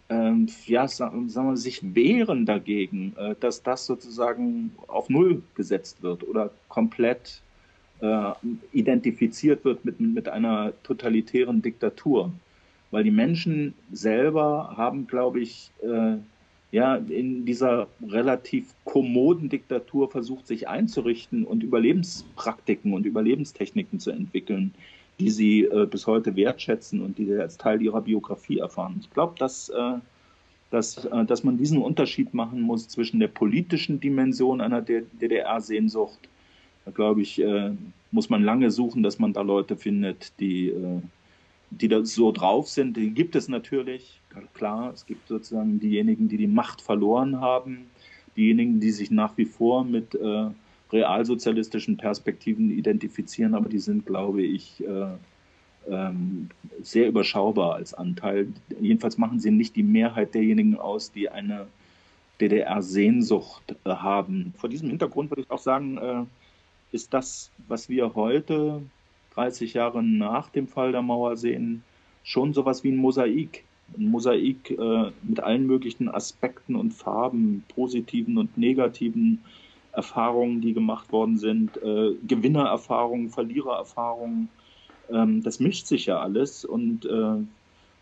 ähm, 0.07 0.47
ja, 0.67 0.87
sagen 0.87 1.29
wir, 1.33 1.57
sich 1.57 1.95
wehren 1.95 2.45
dagegen, 2.45 3.13
äh, 3.17 3.35
dass 3.41 3.61
das 3.61 3.85
sozusagen 3.85 4.71
auf 4.87 5.09
Null 5.09 5.43
gesetzt 5.55 6.01
wird 6.01 6.25
oder 6.25 6.49
komplett 6.69 7.41
äh, 7.99 8.31
identifiziert 8.71 9.65
wird 9.65 9.83
mit, 9.83 9.99
mit 9.99 10.29
einer 10.29 10.71
totalitären 10.83 11.61
Diktatur. 11.61 12.31
Weil 12.89 13.03
die 13.03 13.11
Menschen 13.11 13.73
selber 13.91 14.75
haben, 14.77 15.07
glaube 15.07 15.41
ich, 15.41 15.71
äh, 15.83 16.15
ja, 16.71 16.95
in 16.95 17.45
dieser 17.45 17.87
relativ 18.07 18.73
kommoden 18.85 19.49
Diktatur 19.49 20.09
versucht, 20.09 20.47
sich 20.47 20.69
einzurichten 20.69 21.43
und 21.43 21.63
Überlebenspraktiken 21.63 22.93
und 22.93 23.05
Überlebenstechniken 23.05 23.99
zu 23.99 24.11
entwickeln, 24.11 24.73
die 25.19 25.29
sie 25.29 25.63
äh, 25.65 25.85
bis 25.85 26.07
heute 26.07 26.35
wertschätzen 26.35 27.01
und 27.01 27.17
die 27.17 27.25
sie 27.25 27.39
als 27.39 27.57
Teil 27.57 27.81
ihrer 27.81 28.01
Biografie 28.01 28.59
erfahren. 28.59 28.97
Ich 29.01 29.11
glaube, 29.11 29.35
dass, 29.37 29.67
äh, 29.69 29.93
dass, 30.69 31.03
äh, 31.05 31.25
dass 31.25 31.43
man 31.43 31.57
diesen 31.57 31.77
Unterschied 31.81 32.33
machen 32.33 32.61
muss 32.61 32.87
zwischen 32.87 33.19
der 33.19 33.27
politischen 33.27 33.99
Dimension 33.99 34.61
einer 34.61 34.81
DDR-Sehnsucht. 34.81 36.19
Da 36.85 36.91
glaube 36.91 37.21
ich, 37.21 37.41
äh, 37.41 37.71
muss 38.11 38.29
man 38.29 38.43
lange 38.43 38.71
suchen, 38.71 39.03
dass 39.03 39.19
man 39.19 39.33
da 39.33 39.41
Leute 39.41 39.75
findet, 39.75 40.31
die, 40.39 40.69
äh, 40.69 41.01
die 41.71 41.87
da 41.87 42.05
so 42.05 42.31
drauf 42.31 42.67
sind. 42.67 42.97
Die 42.97 43.11
gibt 43.11 43.35
es 43.35 43.47
natürlich, 43.47 44.19
klar. 44.53 44.91
Es 44.93 45.05
gibt 45.05 45.27
sozusagen 45.27 45.79
diejenigen, 45.79 46.27
die 46.27 46.37
die 46.37 46.47
Macht 46.47 46.81
verloren 46.81 47.39
haben, 47.39 47.87
diejenigen, 48.37 48.79
die 48.79 48.91
sich 48.91 49.09
nach 49.09 49.37
wie 49.37 49.45
vor 49.45 49.83
mit 49.83 50.13
äh, 50.15 50.49
realsozialistischen 50.91 51.97
Perspektiven 51.97 52.69
identifizieren, 52.69 53.55
aber 53.55 53.69
die 53.69 53.79
sind, 53.79 54.05
glaube 54.05 54.43
ich, 54.43 54.83
äh, 54.83 55.07
ähm, 55.89 56.49
sehr 56.81 57.07
überschaubar 57.07 57.75
als 57.75 57.93
Anteil. 57.93 58.49
Jedenfalls 58.79 59.17
machen 59.17 59.39
sie 59.39 59.51
nicht 59.51 59.75
die 59.75 59.83
Mehrheit 59.83 60.35
derjenigen 60.35 60.77
aus, 60.77 61.11
die 61.11 61.29
eine 61.29 61.67
DDR-Sehnsucht 62.39 63.75
äh, 63.85 63.89
haben. 63.89 64.53
Vor 64.57 64.69
diesem 64.69 64.89
Hintergrund 64.89 65.31
würde 65.31 65.43
ich 65.43 65.51
auch 65.51 65.59
sagen, 65.59 65.97
äh, 65.97 66.23
ist 66.91 67.13
das, 67.13 67.51
was 67.67 67.87
wir 67.87 68.15
heute, 68.15 68.81
30 69.35 69.73
Jahre 69.73 70.03
nach 70.03 70.49
dem 70.49 70.67
Fall 70.67 70.91
der 70.91 71.01
Mauer 71.01 71.37
sehen, 71.37 71.83
schon 72.23 72.53
sowas 72.53 72.83
wie 72.83 72.91
ein 72.91 72.97
Mosaik. 72.97 73.63
Ein 73.97 74.09
Mosaik 74.09 74.71
äh, 74.71 75.11
mit 75.23 75.41
allen 75.41 75.67
möglichen 75.67 76.09
Aspekten 76.09 76.75
und 76.75 76.91
Farben, 76.93 77.63
positiven 77.75 78.37
und 78.37 78.57
negativen 78.57 79.43
Erfahrungen, 79.91 80.61
die 80.61 80.73
gemacht 80.73 81.11
worden 81.11 81.37
sind, 81.37 81.77
äh, 81.77 82.13
Gewinnererfahrungen, 82.25 83.29
Verlierererfahrungen. 83.29 84.49
Ähm, 85.11 85.43
das 85.43 85.59
mischt 85.59 85.87
sich 85.87 86.05
ja 86.05 86.19
alles 86.19 86.63
und, 86.63 87.05
äh, 87.05 87.43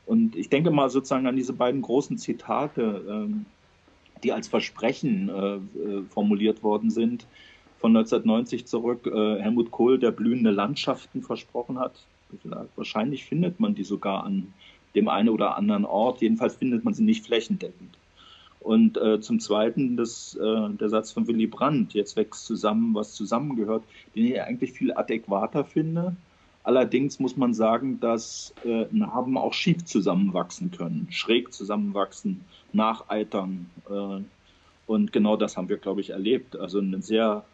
und 0.06 0.36
ich 0.36 0.50
denke 0.50 0.72
mal 0.72 0.90
sozusagen 0.90 1.28
an 1.28 1.36
diese 1.36 1.54
beiden 1.54 1.82
großen 1.82 2.18
Zitate, 2.18 3.04
ähm, 3.10 3.46
die 4.24 4.32
als 4.32 4.48
Versprechen 4.48 5.30
äh, 5.30 5.56
äh, 5.56 6.04
formuliert 6.10 6.62
worden 6.62 6.90
sind, 6.92 7.26
von 7.80 7.96
1990 7.96 8.66
zurück, 8.68 9.08
äh, 9.08 9.42
Helmut 9.42 9.72
Kohl, 9.72 10.00
der 10.00 10.12
blühende 10.12 10.52
Landschaften 10.52 11.22
versprochen 11.22 11.80
hat. 11.80 11.94
Wahrscheinlich 12.76 13.26
findet 13.26 13.60
man 13.60 13.74
die 13.76 13.84
sogar 13.84 14.24
an 14.24 14.54
dem 14.96 15.08
einen 15.08 15.30
oder 15.30 15.58
anderen 15.58 15.86
Ort. 15.86 16.22
Jedenfalls 16.22 16.56
findet 16.56 16.84
man 16.84 16.94
sie 16.94 17.04
nicht 17.04 17.26
flächendeckend. 17.26 17.98
Und 18.60 18.98
äh, 18.98 19.22
zum 19.22 19.40
Zweiten 19.40 19.96
das, 19.96 20.36
äh, 20.36 20.70
der 20.70 20.90
Satz 20.90 21.12
von 21.12 21.28
Willy 21.28 21.48
Brandt, 21.48 21.94
jetzt 21.94 22.18
wächst 22.18 22.46
zusammen, 22.46 22.94
was 22.94 23.14
zusammengehört, 23.14 23.84
den 24.16 24.26
ich 24.26 24.42
eigentlich 24.42 24.74
viel 24.74 24.94
adäquater 24.94 25.64
finde. 25.64 26.16
Allerdings 26.64 27.20
muss 27.20 27.38
man 27.38 27.54
sagen, 27.54 28.00
dass 28.00 28.54
äh, 28.66 28.86
Narben 28.92 29.38
auch 29.38 29.54
schief 29.54 29.86
zusammenwachsen 29.86 30.72
können, 30.72 31.08
schräg 31.10 31.54
zusammenwachsen, 31.54 32.44
nacheitern. 32.74 33.70
Äh, 33.90 34.22
und 34.86 35.14
genau 35.14 35.38
das 35.38 35.56
haben 35.56 35.70
wir, 35.70 35.78
glaube 35.78 36.02
ich, 36.02 36.10
erlebt. 36.10 36.58
Also 36.58 36.80
einen 36.80 37.02
sehr, 37.02 37.46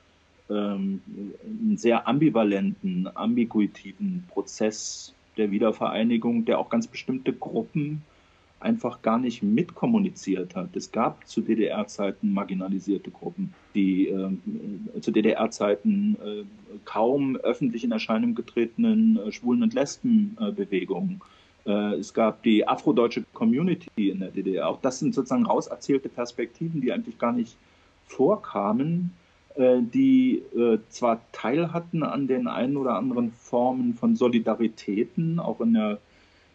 ähm, 0.50 1.02
einen 1.44 1.78
sehr 1.78 2.08
ambivalenten, 2.08 3.10
ambiguitiven 3.14 4.26
Prozess 4.30 5.14
der 5.38 5.52
Wiedervereinigung, 5.52 6.46
der 6.46 6.60
auch 6.60 6.70
ganz 6.70 6.88
bestimmte 6.88 7.34
Gruppen 7.34 8.04
einfach 8.60 9.02
gar 9.02 9.20
nicht 9.20 9.44
mitkommuniziert 9.44 10.56
hat. 10.56 10.76
Es 10.76 10.92
gab 10.92 11.28
zu 11.28 11.42
DDR-Zeiten 11.42 12.34
marginalisierte 12.34 13.12
Gruppen, 13.12 13.54
die 13.76 14.08
äh, 14.08 15.02
zu 15.02 15.12
DDR-Zeiten 15.12 16.18
äh, 16.24 16.44
kaum 16.86 17.36
öffentlich 17.36 17.84
in 17.84 17.92
Erscheinung 17.92 18.34
getretenen 18.34 19.18
äh, 19.18 19.32
Schwulen- 19.32 19.62
und 19.62 19.74
Lesbenbewegungen. 19.74 21.22
Äh, 21.66 21.96
es 21.96 22.14
gab 22.14 22.44
die 22.44 22.68
afrodeutsche 22.68 23.24
Community 23.34 24.10
in 24.10 24.20
der 24.20 24.32
DDR. 24.32 24.70
Auch 24.70 24.82
das 24.82 25.00
sind 25.00 25.14
sozusagen 25.14 25.46
rauserzählte 25.46 26.10
Perspektiven, 26.10 26.82
die 26.82 26.92
eigentlich 26.92 27.20
gar 27.20 27.34
nicht 27.34 27.58
vorkamen, 28.08 29.12
die 29.58 30.44
äh, 30.56 30.80
zwar 30.90 31.22
teil 31.32 31.72
hatten 31.72 32.04
an 32.04 32.28
den 32.28 32.48
einen 32.48 32.76
oder 32.76 32.96
anderen 32.96 33.32
Formen 33.32 33.94
von 33.94 34.16
Solidaritäten, 34.16 35.40
auch 35.40 35.62
in 35.62 35.74
der 35.74 36.00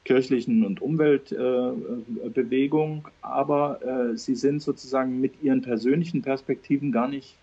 kirchlichen 0.04 0.64
und 0.64 0.80
Umweltbewegung, 0.80 3.06
äh, 3.06 3.10
aber 3.22 3.80
äh, 3.82 4.16
sie 4.16 4.34
sind 4.34 4.62
sozusagen 4.62 5.20
mit 5.20 5.42
ihren 5.42 5.62
persönlichen 5.62 6.22
Perspektiven 6.22 6.90
gar 6.90 7.08
nicht, 7.08 7.36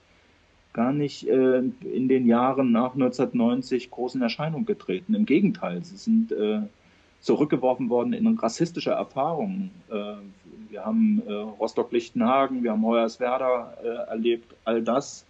gar 0.74 0.92
nicht 0.92 1.28
äh, 1.28 1.60
in 1.60 2.08
den 2.08 2.26
Jahren 2.26 2.72
nach 2.72 2.94
1990 2.94 3.92
groß 3.92 4.16
in 4.16 4.22
Erscheinung 4.22 4.66
getreten. 4.66 5.14
Im 5.14 5.26
Gegenteil, 5.26 5.84
sie 5.84 5.98
sind 5.98 6.32
äh, 6.32 6.62
zurückgeworfen 7.20 7.90
worden 7.90 8.14
in 8.14 8.38
rassistische 8.38 8.92
Erfahrungen. 8.92 9.72
Äh, 9.90 10.14
wir 10.70 10.84
haben 10.84 11.22
äh, 11.28 11.34
Rostock-Lichtenhagen, 11.34 12.64
wir 12.64 12.72
haben 12.72 12.84
Hoyerswerda 12.84 13.74
erlebt. 14.10 14.56
All 14.66 14.82
das 14.82 15.27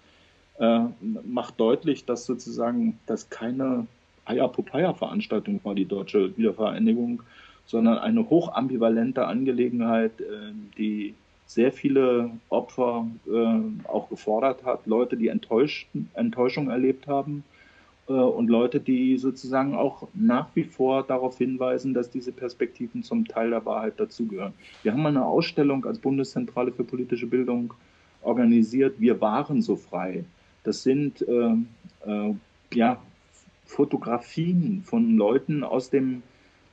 macht 0.60 1.60
deutlich, 1.60 2.06
dass 2.06 2.26
sozusagen 2.26 2.98
das 3.06 3.30
keine 3.30 3.86
Eier-Popeye-Veranstaltung 4.28 5.60
war 5.64 5.76
die 5.76 5.86
deutsche 5.86 6.36
Wiedervereinigung, 6.38 7.24
sondern 7.66 7.98
eine 7.98 8.30
hochambivalente 8.30 9.26
Angelegenheit, 9.26 10.20
äh, 10.22 10.54
die 10.78 11.14
sehr 11.46 11.72
viele 11.72 12.32
Opfer 12.50 13.08
äh, 13.26 13.88
auch 13.88 14.10
gefordert 14.10 14.66
hat, 14.66 14.86
Leute, 14.86 15.16
die 15.16 15.30
Enttäuschung 15.30 16.70
erlebt 16.70 17.08
haben 17.08 17.44
äh, 18.10 18.12
und 18.12 18.50
Leute, 18.50 18.80
die 18.80 19.18
sozusagen 19.18 19.76
auch 19.76 20.08
nach 20.14 20.48
wie 20.56 20.66
vor 20.66 21.04
darauf 21.04 21.38
hinweisen, 21.38 21.94
dass 21.94 22.10
diese 22.10 22.34
Perspektiven 22.34 23.04
zum 23.04 23.26
Teil 23.28 23.52
der 23.52 23.66
Wahrheit 23.66 23.98
dazugehören. 23.98 24.54
Wir 24.84 24.92
haben 24.92 25.06
eine 25.06 25.26
Ausstellung 25.26 25.86
als 25.86 26.00
Bundeszentrale 26.00 26.72
für 26.72 26.84
politische 26.84 27.28
Bildung 27.28 27.74
organisiert. 28.22 29.00
Wir 29.00 29.22
waren 29.22 29.62
so 29.62 29.78
frei. 29.78 30.26
Das 30.68 30.84
sind 30.84 31.22
äh, 31.22 31.54
äh, 32.06 32.36
ja 32.74 33.02
Fotografien 33.64 34.82
von 34.84 35.16
Leuten 35.16 35.64
aus 35.64 35.90
dem 35.90 36.24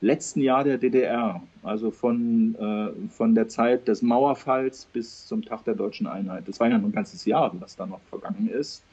letzten 0.01 0.41
Jahr 0.41 0.65
der 0.65 0.77
DDR, 0.77 1.41
also 1.63 1.91
von, 1.91 2.55
äh, 2.55 3.09
von 3.09 3.35
der 3.35 3.47
Zeit 3.47 3.87
des 3.87 4.01
Mauerfalls 4.01 4.83
bis 4.91 5.25
zum 5.27 5.45
Tag 5.45 5.63
der 5.63 5.75
deutschen 5.75 6.07
Einheit. 6.07 6.43
Das 6.45 6.59
war 6.59 6.67
ja 6.67 6.75
ein 6.75 6.91
ganzes 6.91 7.23
Jahr, 7.23 7.55
was 7.61 7.77
da 7.77 7.85
noch 7.85 8.01
vergangen 8.09 8.49
ist. 8.49 8.83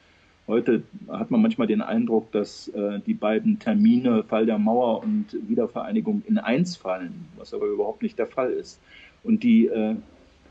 Heute 0.47 0.83
hat 1.09 1.31
man 1.31 1.41
manchmal 1.41 1.67
den 1.67 1.81
Eindruck, 1.81 2.31
dass 2.31 2.69
äh, 2.69 3.01
die 3.05 3.13
beiden 3.13 3.59
Termine 3.59 4.23
Fall 4.23 4.45
der 4.45 4.57
Mauer 4.57 5.03
und 5.03 5.37
Wiedervereinigung 5.49 6.23
in 6.27 6.37
eins 6.37 6.77
fallen, 6.77 7.25
was 7.35 7.53
aber 7.53 7.65
überhaupt 7.65 8.03
nicht 8.03 8.17
der 8.17 8.27
Fall 8.27 8.51
ist. 8.53 8.79
Und 9.25 9.43
die, 9.43 9.67
äh, 9.67 9.95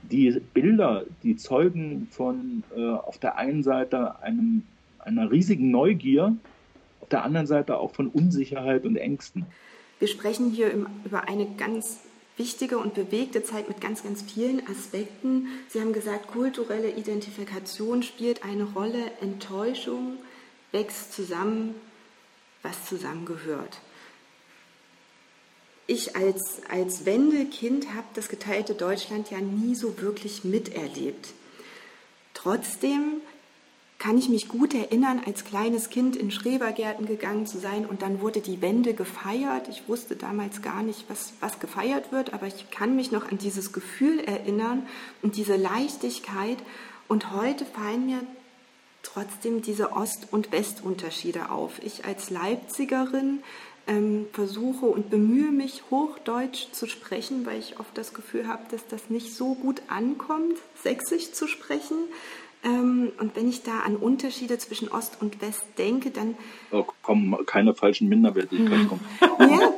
die 0.02 0.40
Bilder, 0.54 1.04
die 1.22 1.36
zeugen 1.36 2.08
von 2.10 2.64
äh, 2.76 2.90
auf 2.90 3.18
der 3.18 3.36
einen 3.36 3.62
Seite 3.62 4.20
einem, 4.20 4.62
einer 4.98 5.30
riesigen 5.30 5.70
Neugier 5.70 6.36
auf 7.00 7.08
der 7.08 7.24
anderen 7.24 7.46
Seite 7.46 7.78
auch 7.78 7.94
von 7.94 8.08
Unsicherheit 8.08 8.84
und 8.84 8.96
Ängsten. 8.96 9.46
Wir 9.98 10.08
sprechen 10.08 10.50
hier 10.50 10.72
über 11.04 11.28
eine 11.28 11.46
ganz 11.56 12.00
wichtige 12.36 12.78
und 12.78 12.94
bewegte 12.94 13.44
Zeit 13.44 13.68
mit 13.68 13.80
ganz, 13.80 14.02
ganz 14.02 14.22
vielen 14.22 14.66
Aspekten. 14.66 15.46
Sie 15.68 15.80
haben 15.80 15.92
gesagt, 15.92 16.28
kulturelle 16.28 16.90
Identifikation 16.90 18.02
spielt 18.02 18.44
eine 18.44 18.64
Rolle, 18.64 19.12
Enttäuschung 19.20 20.16
wächst 20.72 21.12
zusammen, 21.12 21.74
was 22.62 22.86
zusammengehört. 22.86 23.80
Ich 25.92 26.16
als, 26.16 26.62
als 26.70 27.04
Wendelkind 27.04 27.92
habe 27.92 28.06
das 28.14 28.30
geteilte 28.30 28.72
Deutschland 28.72 29.30
ja 29.30 29.42
nie 29.42 29.74
so 29.74 30.00
wirklich 30.00 30.42
miterlebt. 30.42 31.34
Trotzdem 32.32 33.20
kann 33.98 34.16
ich 34.16 34.30
mich 34.30 34.48
gut 34.48 34.72
erinnern, 34.72 35.20
als 35.26 35.44
kleines 35.44 35.90
Kind 35.90 36.16
in 36.16 36.30
Schrebergärten 36.30 37.04
gegangen 37.04 37.46
zu 37.46 37.58
sein 37.58 37.84
und 37.84 38.00
dann 38.00 38.22
wurde 38.22 38.40
die 38.40 38.62
Wende 38.62 38.94
gefeiert. 38.94 39.68
Ich 39.68 39.86
wusste 39.86 40.16
damals 40.16 40.62
gar 40.62 40.82
nicht, 40.82 41.04
was, 41.10 41.34
was 41.40 41.60
gefeiert 41.60 42.10
wird, 42.10 42.32
aber 42.32 42.46
ich 42.46 42.70
kann 42.70 42.96
mich 42.96 43.12
noch 43.12 43.30
an 43.30 43.36
dieses 43.36 43.74
Gefühl 43.74 44.18
erinnern 44.20 44.86
und 45.20 45.36
diese 45.36 45.56
Leichtigkeit. 45.56 46.56
Und 47.06 47.32
heute 47.32 47.66
fallen 47.66 48.06
mir 48.06 48.22
trotzdem 49.02 49.60
diese 49.60 49.92
Ost- 49.92 50.28
und 50.30 50.52
Westunterschiede 50.52 51.50
auf. 51.50 51.82
Ich 51.82 52.06
als 52.06 52.30
Leipzigerin 52.30 53.42
ähm, 53.86 54.26
versuche 54.32 54.86
und 54.86 55.10
bemühe 55.10 55.50
mich, 55.50 55.82
Hochdeutsch 55.90 56.72
zu 56.72 56.86
sprechen, 56.86 57.44
weil 57.46 57.58
ich 57.58 57.80
oft 57.80 57.96
das 57.96 58.14
Gefühl 58.14 58.46
habe, 58.46 58.62
dass 58.70 58.86
das 58.86 59.10
nicht 59.10 59.34
so 59.34 59.54
gut 59.54 59.82
ankommt, 59.88 60.56
Sächsisch 60.82 61.32
zu 61.32 61.46
sprechen. 61.46 61.96
Ähm, 62.64 63.12
und 63.18 63.34
wenn 63.34 63.48
ich 63.48 63.62
da 63.62 63.80
an 63.80 63.96
Unterschiede 63.96 64.56
zwischen 64.58 64.88
Ost 64.88 65.18
und 65.20 65.40
West 65.40 65.64
denke, 65.78 66.10
dann. 66.10 66.36
Oh, 66.70 66.84
kommen 67.02 67.44
keine 67.46 67.74
falschen 67.74 68.08
Minderwertigkeiten. 68.08 69.00
ja, 69.40 69.72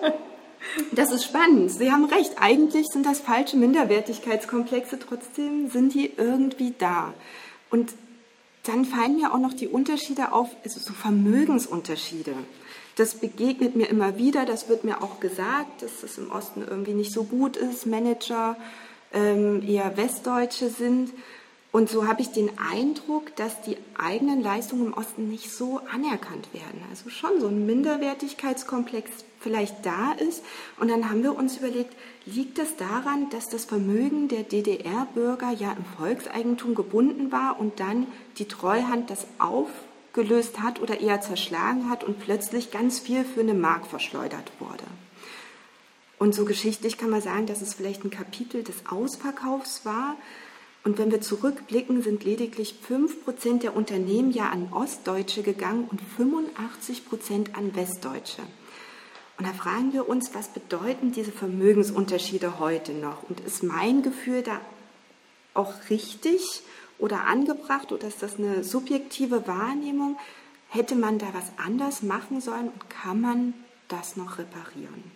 das 0.92 1.10
ist 1.10 1.24
spannend. 1.24 1.70
Sie 1.70 1.90
haben 1.90 2.04
recht. 2.04 2.32
Eigentlich 2.38 2.86
sind 2.88 3.06
das 3.06 3.20
falsche 3.20 3.56
Minderwertigkeitskomplexe, 3.56 4.98
trotzdem 4.98 5.70
sind 5.70 5.94
die 5.94 6.12
irgendwie 6.16 6.74
da. 6.78 7.14
Und 7.70 7.94
dann 8.64 8.84
fallen 8.84 9.16
mir 9.16 9.32
auch 9.32 9.38
noch 9.38 9.54
die 9.54 9.68
Unterschiede 9.68 10.32
auf, 10.32 10.48
also 10.62 10.80
so 10.80 10.92
Vermögensunterschiede. 10.92 12.34
Das 12.96 13.14
begegnet 13.16 13.74
mir 13.74 13.88
immer 13.88 14.18
wieder, 14.18 14.44
das 14.46 14.68
wird 14.68 14.84
mir 14.84 15.02
auch 15.02 15.20
gesagt, 15.20 15.82
dass 15.82 16.02
es 16.02 16.18
im 16.18 16.30
Osten 16.30 16.62
irgendwie 16.62 16.94
nicht 16.94 17.12
so 17.12 17.24
gut 17.24 17.56
ist, 17.56 17.86
Manager 17.86 18.56
ähm, 19.12 19.62
eher 19.66 19.96
Westdeutsche 19.96 20.70
sind. 20.70 21.10
Und 21.72 21.90
so 21.90 22.06
habe 22.06 22.22
ich 22.22 22.28
den 22.28 22.50
Eindruck, 22.56 23.34
dass 23.34 23.60
die 23.62 23.76
eigenen 23.98 24.40
Leistungen 24.40 24.86
im 24.86 24.94
Osten 24.94 25.28
nicht 25.28 25.50
so 25.50 25.80
anerkannt 25.92 26.54
werden. 26.54 26.80
Also 26.88 27.10
schon 27.10 27.40
so 27.40 27.48
ein 27.48 27.66
Minderwertigkeitskomplex 27.66 29.10
vielleicht 29.40 29.84
da 29.84 30.12
ist. 30.12 30.44
Und 30.78 30.88
dann 30.88 31.10
haben 31.10 31.24
wir 31.24 31.36
uns 31.36 31.56
überlegt, 31.56 31.92
liegt 32.26 32.60
es 32.60 32.76
daran, 32.76 33.28
dass 33.30 33.48
das 33.48 33.64
Vermögen 33.64 34.28
der 34.28 34.44
DDR-Bürger 34.44 35.50
ja 35.50 35.72
im 35.72 35.84
Volkseigentum 35.98 36.76
gebunden 36.76 37.32
war 37.32 37.58
und 37.58 37.80
dann 37.80 38.06
die 38.38 38.46
Treuhand 38.46 39.10
das 39.10 39.26
aufgelöst 40.14 40.60
hat 40.60 40.80
oder 40.80 41.00
eher 41.00 41.20
zerschlagen 41.20 41.90
hat 41.90 42.04
und 42.04 42.20
plötzlich 42.20 42.70
ganz 42.70 43.00
viel 43.00 43.24
für 43.24 43.40
eine 43.40 43.54
Mark 43.54 43.86
verschleudert 43.86 44.52
wurde? 44.60 44.84
Und 46.18 46.34
so 46.34 46.44
geschichtlich 46.44 46.96
kann 46.96 47.10
man 47.10 47.20
sagen, 47.20 47.46
dass 47.46 47.60
es 47.60 47.74
vielleicht 47.74 48.04
ein 48.04 48.10
Kapitel 48.10 48.62
des 48.62 48.86
Ausverkaufs 48.88 49.84
war, 49.84 50.16
und 50.84 50.98
wenn 50.98 51.10
wir 51.10 51.22
zurückblicken, 51.22 52.02
sind 52.02 52.24
lediglich 52.24 52.74
5% 52.86 53.60
der 53.60 53.74
Unternehmen 53.74 54.30
ja 54.32 54.50
an 54.50 54.68
Ostdeutsche 54.70 55.42
gegangen 55.42 55.88
und 55.90 55.98
85% 56.18 57.54
an 57.54 57.74
Westdeutsche. 57.74 58.42
Und 59.38 59.46
da 59.46 59.54
fragen 59.54 59.94
wir 59.94 60.06
uns, 60.06 60.34
was 60.34 60.48
bedeuten 60.48 61.10
diese 61.10 61.32
Vermögensunterschiede 61.32 62.58
heute 62.58 62.92
noch? 62.92 63.22
Und 63.22 63.40
ist 63.40 63.62
mein 63.62 64.02
Gefühl 64.02 64.42
da 64.42 64.60
auch 65.54 65.72
richtig 65.88 66.62
oder 66.98 67.26
angebracht 67.26 67.92
oder 67.92 68.08
ist 68.08 68.22
das 68.22 68.38
eine 68.38 68.64
subjektive 68.64 69.46
Wahrnehmung? 69.46 70.16
Hätte 70.68 70.96
man 70.96 71.18
da 71.18 71.26
was 71.32 71.52
anders 71.56 72.02
machen 72.02 72.40
sollen 72.40 72.68
und 72.68 72.90
kann 72.90 73.20
man 73.20 73.54
das 73.88 74.16
noch 74.16 74.38
reparieren? 74.38 75.12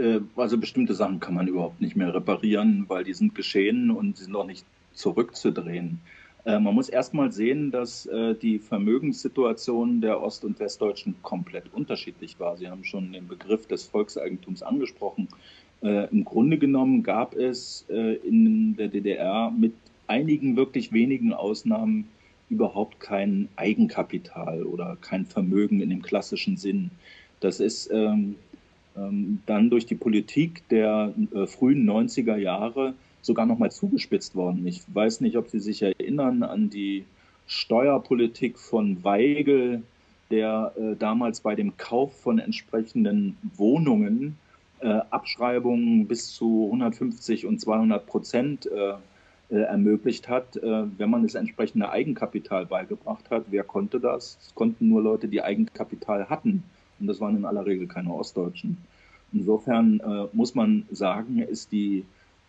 Äh, 0.00 0.20
also 0.36 0.58
bestimmte 0.58 0.94
Sachen 0.94 1.20
kann 1.20 1.34
man 1.34 1.46
überhaupt 1.46 1.80
nicht 1.80 1.96
mehr 1.96 2.14
reparieren, 2.14 2.86
weil 2.88 3.04
die 3.04 3.14
sind 3.14 3.34
geschehen 3.34 3.90
und 3.90 4.16
sie 4.16 4.24
sind 4.24 4.36
auch 4.36 4.46
nicht 4.46 4.64
zurückzudrehen. 4.94 6.00
Äh, 6.44 6.58
man 6.58 6.74
muss 6.74 6.88
erstmal 6.88 7.32
sehen, 7.32 7.70
dass 7.70 8.06
äh, 8.06 8.34
die 8.34 8.58
Vermögenssituation 8.58 10.00
der 10.00 10.22
Ost- 10.22 10.44
und 10.44 10.58
Westdeutschen 10.58 11.16
komplett 11.22 11.72
unterschiedlich 11.72 12.40
war. 12.40 12.56
Sie 12.56 12.68
haben 12.68 12.84
schon 12.84 13.12
den 13.12 13.28
Begriff 13.28 13.66
des 13.66 13.84
Volkseigentums 13.84 14.62
angesprochen. 14.62 15.28
Im 15.82 16.26
Grunde 16.26 16.58
genommen 16.58 17.02
gab 17.02 17.34
es 17.34 17.86
in 17.88 18.76
der 18.76 18.88
DDR 18.88 19.50
mit 19.50 19.72
einigen 20.10 20.56
wirklich 20.56 20.92
wenigen 20.92 21.32
Ausnahmen 21.32 22.08
überhaupt 22.50 22.98
kein 23.00 23.48
Eigenkapital 23.56 24.64
oder 24.64 24.98
kein 25.00 25.24
Vermögen 25.24 25.80
in 25.80 25.90
dem 25.90 26.02
klassischen 26.02 26.56
Sinn. 26.56 26.90
Das 27.38 27.60
ist 27.60 27.90
ähm, 27.92 28.34
ähm, 28.96 29.40
dann 29.46 29.70
durch 29.70 29.86
die 29.86 29.94
Politik 29.94 30.68
der 30.68 31.14
äh, 31.32 31.46
frühen 31.46 31.88
90er 31.88 32.36
Jahre 32.36 32.94
sogar 33.22 33.46
noch 33.46 33.58
mal 33.58 33.70
zugespitzt 33.70 34.34
worden. 34.34 34.66
Ich 34.66 34.82
weiß 34.92 35.20
nicht, 35.20 35.36
ob 35.36 35.48
Sie 35.48 35.60
sich 35.60 35.82
erinnern 35.82 36.42
an 36.42 36.70
die 36.70 37.04
Steuerpolitik 37.46 38.58
von 38.58 39.02
Weigel, 39.04 39.82
der 40.30 40.72
äh, 40.76 40.96
damals 40.96 41.40
bei 41.40 41.54
dem 41.54 41.76
Kauf 41.76 42.18
von 42.20 42.38
entsprechenden 42.38 43.36
Wohnungen 43.56 44.36
äh, 44.80 45.00
Abschreibungen 45.10 46.06
bis 46.06 46.32
zu 46.32 46.64
150 46.66 47.46
und 47.46 47.60
200 47.60 48.06
Prozent 48.06 48.66
äh, 48.66 48.94
ermöglicht 49.56 50.28
hat, 50.28 50.56
äh, 50.56 50.84
wenn 50.98 51.10
man 51.10 51.22
das 51.22 51.34
entsprechende 51.34 51.90
Eigenkapital 51.90 52.66
beigebracht 52.66 53.30
hat. 53.30 53.46
Wer 53.50 53.64
konnte 53.64 54.00
das? 54.00 54.38
Es 54.40 54.54
konnten 54.54 54.88
nur 54.88 55.02
Leute, 55.02 55.28
die 55.28 55.42
Eigenkapital 55.42 56.28
hatten. 56.28 56.62
Und 56.98 57.06
das 57.06 57.20
waren 57.20 57.36
in 57.36 57.44
aller 57.44 57.66
Regel 57.66 57.86
keine 57.86 58.12
Ostdeutschen. 58.12 58.76
Insofern 59.32 60.00
äh, 60.00 60.26
muss 60.32 60.54
man 60.54 60.86
sagen, 60.90 61.38
ist 61.38 61.72
die 61.72 62.04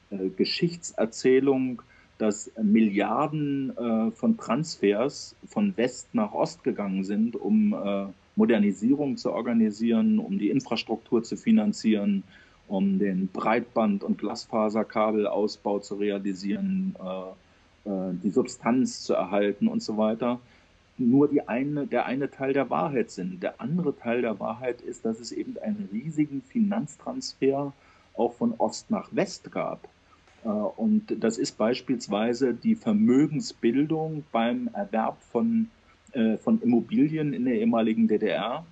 äh, 0.10 0.30
Geschichtserzählung, 0.30 1.82
dass 2.18 2.52
Milliarden 2.62 3.76
äh, 3.76 4.12
von 4.12 4.38
Transfers 4.38 5.36
von 5.48 5.76
West 5.78 6.14
nach 6.14 6.34
Ost 6.34 6.64
gegangen 6.64 7.04
sind, 7.04 7.36
um 7.36 7.74
äh, 7.74 8.06
Modernisierung 8.36 9.18
zu 9.18 9.32
organisieren, 9.32 10.20
um 10.20 10.38
die 10.38 10.50
Infrastruktur 10.50 11.24
zu 11.24 11.36
finanzieren, 11.36 12.24
um 12.72 13.00
den 13.00 13.28
Breitband- 13.28 14.04
und 14.04 14.18
Glasfaserkabelausbau 14.18 15.80
zu 15.80 15.96
realisieren, 15.96 16.96
äh, 17.00 17.90
äh, 17.90 18.14
die 18.24 18.30
Substanz 18.30 19.02
zu 19.02 19.14
erhalten 19.14 19.68
und 19.68 19.84
so 19.84 19.98
weiter 19.98 20.40
nur 20.98 21.28
die 21.28 21.48
eine, 21.48 21.88
der 21.88 22.06
eine 22.06 22.30
Teil 22.30 22.54
der 22.54 22.70
Wahrheit 22.70 23.12
sind. 23.12 23.42
Der 23.44 23.60
andere 23.60 23.96
Teil 23.96 24.22
der 24.22 24.40
Wahrheit 24.40 24.82
ist, 24.82 25.04
dass 25.04 25.20
es 25.20 25.32
eben 25.32 25.58
einen 25.58 25.90
riesigen 25.92 26.42
Finanztransfer 26.42 27.74
auch 28.16 28.34
von 28.34 28.54
Ost 28.58 28.92
nach 28.92 29.10
West 29.12 29.52
gab. 29.52 29.88
Äh, 30.44 30.50
und 30.50 31.24
das 31.24 31.38
ist 31.38 31.58
beispielsweise 31.58 32.54
die 32.54 32.76
Vermögensbildung 32.76 34.24
beim 34.32 34.70
Erwerb 34.74 35.18
von, 35.32 35.70
äh, 36.14 36.38
von 36.38 36.62
Immobilien 36.62 37.34
in 37.34 37.46
der 37.46 37.56
ehemaligen 37.56 38.08
DDR 38.08 38.66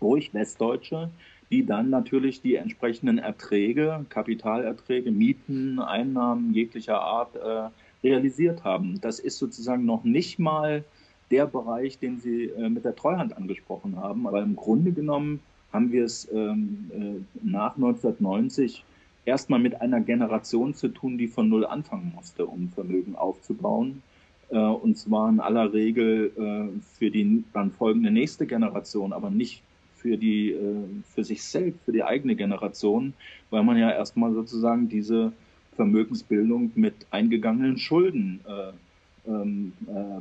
durch 0.00 0.34
Westdeutsche, 0.34 1.10
die 1.50 1.64
dann 1.64 1.90
natürlich 1.90 2.40
die 2.42 2.56
entsprechenden 2.56 3.18
Erträge, 3.18 4.04
Kapitalerträge, 4.08 5.10
Mieten, 5.10 5.78
Einnahmen 5.78 6.52
jeglicher 6.52 7.00
Art 7.00 7.36
äh, 7.36 8.06
realisiert 8.06 8.64
haben. 8.64 9.00
Das 9.00 9.18
ist 9.18 9.38
sozusagen 9.38 9.84
noch 9.84 10.04
nicht 10.04 10.38
mal 10.38 10.84
der 11.30 11.46
Bereich, 11.46 11.98
den 11.98 12.18
Sie 12.18 12.44
äh, 12.44 12.68
mit 12.68 12.84
der 12.84 12.96
Treuhand 12.96 13.36
angesprochen 13.36 13.96
haben. 13.96 14.26
Aber 14.26 14.42
im 14.42 14.56
Grunde 14.56 14.92
genommen 14.92 15.40
haben 15.72 15.92
wir 15.92 16.04
es 16.04 16.28
ähm, 16.32 16.90
äh, 16.92 17.46
nach 17.46 17.76
1990 17.76 18.84
erstmal 19.24 19.60
mit 19.60 19.80
einer 19.80 20.00
Generation 20.00 20.74
zu 20.74 20.88
tun, 20.88 21.18
die 21.18 21.28
von 21.28 21.48
Null 21.48 21.66
anfangen 21.66 22.12
musste, 22.14 22.46
um 22.46 22.70
Vermögen 22.70 23.16
aufzubauen. 23.16 24.02
Äh, 24.50 24.58
und 24.58 24.96
zwar 24.96 25.28
in 25.28 25.40
aller 25.40 25.72
Regel 25.72 26.32
äh, 26.36 26.80
für 26.98 27.10
die 27.10 27.44
dann 27.52 27.72
folgende 27.72 28.10
nächste 28.10 28.46
Generation, 28.46 29.12
aber 29.12 29.30
nicht 29.30 29.62
für 30.06 30.16
die, 30.16 30.52
äh, 30.52 30.84
für 31.14 31.24
sich 31.24 31.42
selbst, 31.42 31.80
für 31.84 31.90
die 31.90 32.04
eigene 32.04 32.36
Generation, 32.36 33.12
weil 33.50 33.64
man 33.64 33.76
ja 33.76 33.90
erstmal 33.90 34.32
sozusagen 34.32 34.88
diese 34.88 35.32
Vermögensbildung 35.74 36.70
mit 36.76 36.94
eingegangenen 37.10 37.76
Schulden 37.76 38.40
äh, 38.46 39.28
ähm, 39.28 39.72
äh, 39.88 40.20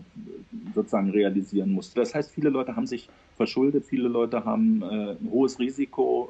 sozusagen 0.74 1.12
realisieren 1.12 1.72
musste. 1.72 2.00
Das 2.00 2.16
heißt, 2.16 2.32
viele 2.32 2.50
Leute 2.50 2.76
haben 2.76 2.88
sich 2.88 3.08
verschuldet, 3.38 3.86
viele 3.86 4.08
Leute 4.08 4.44
haben 4.44 4.82
äh, 4.82 5.12
ein 5.12 5.30
hohes 5.30 5.60
Risiko 5.60 6.30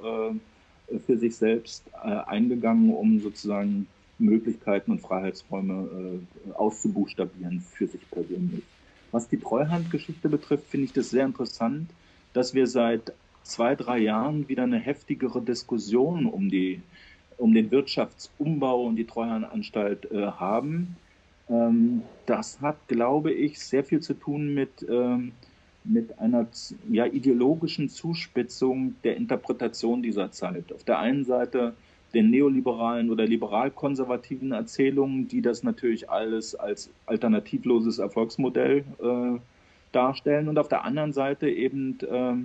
äh, 0.91 0.99
für 0.99 1.17
sich 1.17 1.37
selbst 1.37 1.85
äh, 2.03 2.07
eingegangen, 2.07 2.93
um 2.93 3.21
sozusagen 3.21 3.87
Möglichkeiten 4.19 4.91
und 4.91 5.01
Freiheitsräume 5.01 6.19
äh, 6.49 6.51
auszubuchstabieren 6.51 7.61
für 7.61 7.87
sich 7.87 8.01
persönlich. 8.11 8.63
Was 9.13 9.29
die 9.29 9.39
Treuhandgeschichte 9.39 10.27
betrifft, 10.27 10.67
finde 10.67 10.87
ich 10.87 10.93
das 10.93 11.09
sehr 11.09 11.25
interessant, 11.25 11.89
dass 12.33 12.53
wir 12.53 12.67
seit 12.67 13.13
zwei, 13.45 13.75
drei 13.75 13.99
Jahren 13.99 14.47
wieder 14.49 14.63
eine 14.63 14.79
heftigere 14.79 15.41
Diskussion 15.41 16.25
um, 16.25 16.49
die, 16.49 16.81
um 17.37 17.53
den 17.53 17.71
Wirtschaftsumbau 17.71 18.83
und 18.83 18.97
die 18.97 19.05
Treuhandanstalt 19.05 20.11
äh, 20.11 20.27
haben 20.27 20.97
ähm, 21.49 22.03
das 22.25 22.59
hat, 22.61 22.87
glaube 22.87 23.31
ich, 23.31 23.59
sehr 23.59 23.83
viel 23.83 23.99
zu 23.99 24.13
tun 24.13 24.53
mit, 24.53 24.85
ähm, 24.89 25.31
mit 25.83 26.17
einer 26.19 26.47
ja, 26.89 27.05
ideologischen 27.05 27.89
Zuspitzung 27.89 28.95
der 29.03 29.15
Interpretation 29.17 30.01
dieser 30.01 30.31
Zeit. 30.31 30.73
Auf 30.73 30.83
der 30.83 30.99
einen 30.99 31.25
Seite 31.25 31.75
den 32.13 32.29
neoliberalen 32.29 33.11
oder 33.11 33.25
liberal-konservativen 33.25 34.53
Erzählungen, 34.53 35.27
die 35.27 35.41
das 35.41 35.63
natürlich 35.63 36.09
alles 36.09 36.55
als 36.55 36.89
alternativloses 37.05 37.99
Erfolgsmodell 37.99 38.85
äh, 39.01 39.39
darstellen 39.91 40.47
und 40.47 40.57
auf 40.57 40.69
der 40.69 40.85
anderen 40.85 41.13
Seite 41.13 41.49
eben 41.49 41.99
äh, 41.99 42.35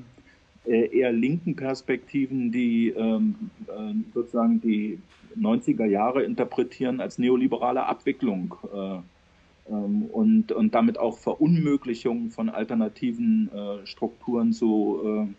eher 0.65 1.13
linken 1.13 1.57
Perspektiven, 1.57 2.53
die 2.53 2.91
ähm, 2.91 3.51
äh, 3.67 3.95
sozusagen 4.15 4.61
die 4.61 4.99
90er 5.39 5.87
Jahre 5.87 6.23
interpretieren 6.23 7.01
als 7.01 7.19
neoliberale 7.19 7.87
Abwicklung 7.87 8.55
äh, 8.73 9.73
ähm, 9.73 10.03
und, 10.13 10.53
und 10.53 10.75
damit 10.75 10.99
auch 10.99 11.19
Verunmöglichung 11.19 12.31
von 12.31 12.49
alternativen 12.49 13.51
äh, 13.55 13.87
Strukturen 13.87 14.53
zu 14.53 15.27
äh, 15.29 15.35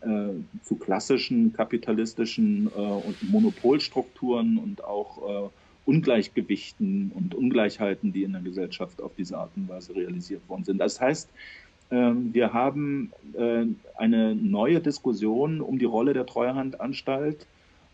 äh, 0.00 0.30
zu 0.62 0.76
klassischen 0.76 1.52
kapitalistischen 1.52 2.68
äh, 2.68 2.78
und 2.78 3.30
Monopolstrukturen 3.30 4.58
und 4.58 4.84
auch 4.84 5.46
äh, 5.46 5.48
Ungleichgewichten 5.86 7.10
und 7.14 7.34
Ungleichheiten, 7.34 8.12
die 8.12 8.22
in 8.22 8.32
der 8.32 8.42
Gesellschaft 8.42 9.02
auf 9.02 9.12
diese 9.16 9.38
Art 9.38 9.50
und 9.56 9.68
Weise 9.68 9.96
realisiert 9.96 10.48
worden 10.48 10.62
sind. 10.62 10.78
Das 10.78 11.00
heißt, 11.00 11.28
ähm, 11.30 11.67
wir 11.90 12.52
haben 12.52 13.12
äh, 13.32 13.64
eine 13.96 14.34
neue 14.34 14.80
Diskussion 14.80 15.60
um 15.60 15.78
die 15.78 15.86
Rolle 15.86 16.12
der 16.12 16.26
Treuhandanstalt 16.26 17.46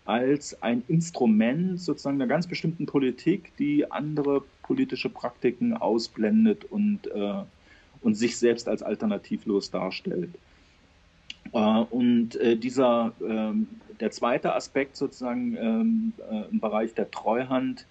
als 0.04 0.62
ein 0.62 0.82
Instrument 0.88 1.80
sozusagen 1.80 2.16
einer 2.16 2.26
ganz 2.26 2.46
bestimmten 2.46 2.86
Politik, 2.86 3.52
die 3.58 3.90
andere 3.90 4.42
politische 4.62 5.08
Praktiken 5.08 5.74
ausblendet 5.74 6.64
und, 6.64 7.06
äh, 7.06 7.42
und 8.02 8.14
sich 8.14 8.36
selbst 8.36 8.68
als 8.68 8.82
alternativlos 8.82 9.70
darstellt. 9.70 10.30
Äh, 11.52 11.58
und 11.58 12.38
dieser, 12.62 13.12
ähm, 13.26 13.68
der 14.00 14.10
zweite 14.10 14.54
Aspekt 14.54 14.96
sozusagen 14.96 15.56
ähm, 15.56 16.12
äh, 16.30 16.50
im 16.50 16.60
Bereich 16.60 16.94
der 16.94 17.10
Treuhand 17.10 17.86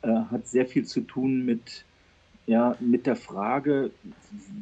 hat 0.00 0.46
sehr 0.46 0.64
viel 0.64 0.84
zu 0.84 1.00
tun 1.00 1.44
mit, 1.44 1.84
ja, 2.48 2.76
mit 2.80 3.06
der 3.06 3.14
Frage, 3.14 3.90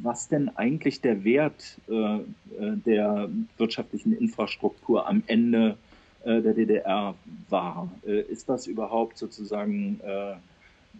was 0.03 0.27
denn 0.27 0.49
eigentlich 0.55 0.99
der 1.01 1.23
Wert 1.23 1.79
der 1.87 3.29
wirtschaftlichen 3.57 4.15
Infrastruktur 4.15 5.07
am 5.07 5.23
Ende 5.25 5.77
der 6.25 6.53
DDR 6.53 7.15
war. 7.49 7.89
ist 8.03 8.49
das 8.49 8.67
überhaupt 8.67 9.17
sozusagen 9.17 10.01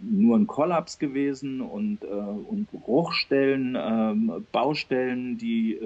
nur 0.01 0.37
ein 0.37 0.47
Kollaps 0.47 0.97
gewesen 0.97 1.59
und, 1.59 2.05
und 2.05 2.71
Bruchstellen, 2.71 3.77
ähm, 3.77 4.45
Baustellen, 4.53 5.37
die 5.37 5.77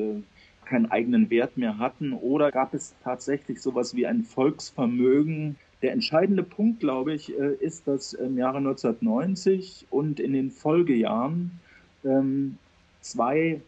keinen 0.66 0.92
eigenen 0.92 1.30
Wert 1.32 1.58
mehr 1.58 1.80
hatten? 1.80 2.14
Oder 2.14 2.52
gab 2.52 2.76
es 2.76 2.94
tatsächlich 3.04 3.60
sowas 3.62 3.96
wie 3.96 4.06
ein 4.06 4.24
Volksvermögen? 4.24 5.58
Der 5.82 5.94
entscheidende 5.94 6.44
Punkt, 6.44 6.80
glaube 6.80 7.14
ich, 7.14 7.38
äh, 7.38 7.54
ist, 7.60 7.88
dass 7.88 8.14
im 8.14 8.38
Jahre 8.38 8.58
1990 8.58 9.88
und 9.90 10.20
in 10.20 10.34
den 10.34 10.52
Folgejahren 10.52 11.60
ähm, 12.04 12.58
zwei 13.02 13.62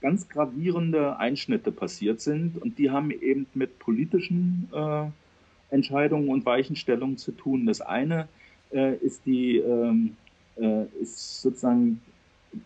ganz 0.00 0.28
gravierende 0.28 1.18
Einschnitte 1.18 1.72
passiert 1.72 2.20
sind 2.20 2.60
und 2.60 2.78
die 2.78 2.90
haben 2.90 3.10
eben 3.10 3.46
mit 3.54 3.78
politischen 3.78 4.68
äh, 4.72 5.06
Entscheidungen 5.70 6.28
und 6.28 6.46
Weichenstellungen 6.46 7.18
zu 7.18 7.32
tun. 7.32 7.66
Das 7.66 7.80
eine 7.80 8.28
äh, 8.72 8.94
ist 8.96 9.26
die 9.26 9.58
ähm, 9.58 10.16
äh, 10.56 10.84
ist 11.00 11.42
sozusagen 11.42 12.00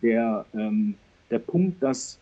der 0.01 0.45
ähm, 0.53 0.95
der 1.29 1.39
Punkt, 1.39 1.81
dass 1.81 2.19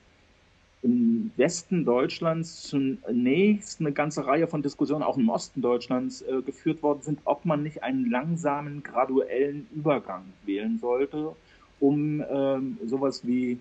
im 0.84 1.32
Westen 1.38 1.86
Deutschlands 1.86 2.64
zunächst 2.64 3.80
eine 3.80 3.94
ganze 3.94 4.26
Reihe 4.28 4.48
von 4.48 4.62
Diskussionen, 4.62 5.02
auch 5.02 5.18
im 5.18 5.30
Osten 5.30 5.62
Deutschlands, 5.62 6.22
äh, 6.22 6.42
geführt 6.42 6.84
worden 6.84 7.02
sind, 7.02 7.20
ob 7.24 7.46
man 7.46 7.64
nicht 7.64 7.84
einen 7.84 8.10
langsamen, 8.12 8.84
graduellen 8.84 9.68
Übergang 9.74 10.26
wählen 10.46 10.78
sollte, 10.80 11.36
um 11.80 12.24
ähm, 12.30 12.78
sowas 12.86 13.26
wie 13.26 13.60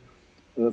äh, 0.57 0.73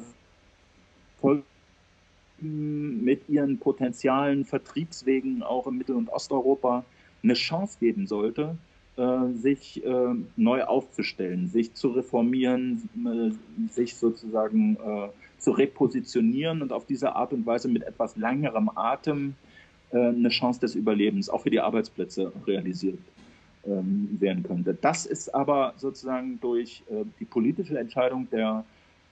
mit 2.42 3.28
ihren 3.30 3.60
potenzialen 3.60 4.46
Vertriebswegen 4.46 5.44
auch 5.44 5.68
im 5.68 5.78
Mittel- 5.78 5.96
und 5.96 6.10
Osteuropa 6.10 6.84
eine 7.22 7.34
Chance 7.34 7.78
geben 7.80 8.08
sollte, 8.08 8.58
äh, 8.96 9.34
sich 9.34 9.84
äh, 9.86 10.16
neu 10.36 10.64
aufzustellen, 10.64 11.48
sich 11.48 11.74
zu 11.74 11.90
reformieren, 11.90 12.90
äh, 13.06 13.72
sich 13.72 13.96
sozusagen 13.96 14.78
zu 15.40 15.52
repositionieren 15.52 16.62
und 16.62 16.72
auf 16.74 16.86
diese 16.86 17.16
Art 17.16 17.34
und 17.34 17.46
Weise 17.46 17.68
mit 17.68 17.84
etwas 17.84 18.16
längerem 18.16 18.70
Atem 18.76 19.36
eine 19.92 20.30
Chance 20.30 20.60
des 20.60 20.76
Überlebens 20.76 21.32
auch 21.32 21.42
für 21.42 21.50
die 21.50 21.60
Arbeitsplätze 21.60 22.32
realisiert 22.46 23.00
ähm, 23.66 24.18
werden 24.20 24.44
könnte. 24.44 24.78
Das 24.80 25.08
ist 25.08 25.34
aber 25.34 25.74
sozusagen 25.78 26.40
durch 26.42 26.84
die 27.20 27.26
politische 27.26 27.80
Entscheidung 27.80 28.28
der 28.30 28.64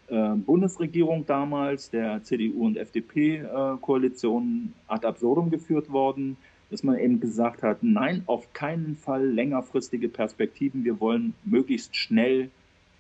Bundesregierung 0.07 1.25
damals, 1.25 1.89
der 1.89 2.23
CDU 2.23 2.67
und 2.67 2.77
FDP-Koalition 2.77 4.71
ad 4.87 5.05
absurdum 5.07 5.49
geführt 5.49 5.91
worden 5.91 6.37
dass 6.69 6.83
man 6.83 6.97
eben 6.97 7.19
gesagt 7.19 7.63
hat, 7.63 7.81
nein, 7.81 8.23
auf 8.25 8.51
keinen 8.53 8.97
Fall 8.97 9.25
längerfristige 9.25 10.09
Perspektiven. 10.09 10.83
Wir 10.83 10.99
wollen 10.99 11.33
möglichst 11.45 11.95
schnell 11.95 12.49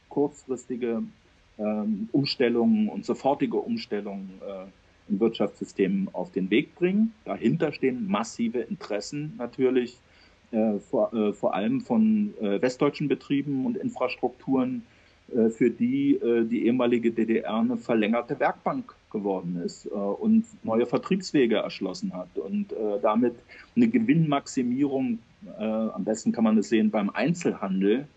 kurzfristige 0.09 1.03
Umstellungen 2.11 2.89
und 2.89 3.05
sofortige 3.05 3.57
Umstellungen 3.57 4.29
äh, 4.47 4.65
im 5.09 5.19
Wirtschaftssystem 5.19 6.09
auf 6.13 6.31
den 6.31 6.49
Weg 6.51 6.75
bringen. 6.75 7.13
Dahinter 7.25 7.71
stehen 7.71 8.07
massive 8.07 8.59
Interessen 8.59 9.33
natürlich, 9.37 9.97
äh, 10.51 10.77
vor, 10.79 11.13
äh, 11.13 11.33
vor 11.33 11.55
allem 11.55 11.81
von 11.81 12.33
westdeutschen 12.39 13.07
Betrieben 13.07 13.65
und 13.65 13.77
Infrastrukturen, 13.77 14.83
für 15.49 15.69
die 15.69 16.17
die 16.49 16.67
ehemalige 16.67 17.11
DDR 17.11 17.55
eine 17.55 17.75
verlängerte 17.75 18.39
Werkbank 18.39 18.95
geworden 19.11 19.61
ist 19.61 19.85
und 19.85 20.45
neue 20.63 20.85
Vertriebswege 20.85 21.57
erschlossen 21.57 22.13
hat 22.13 22.37
und 22.37 22.73
damit 23.01 23.35
eine 23.75 23.89
Gewinnmaximierung, 23.89 25.19
am 25.57 26.05
besten 26.05 26.31
kann 26.31 26.45
man 26.45 26.57
es 26.57 26.69
sehen 26.69 26.91
beim 26.91 27.09
Einzelhandel. 27.09 28.07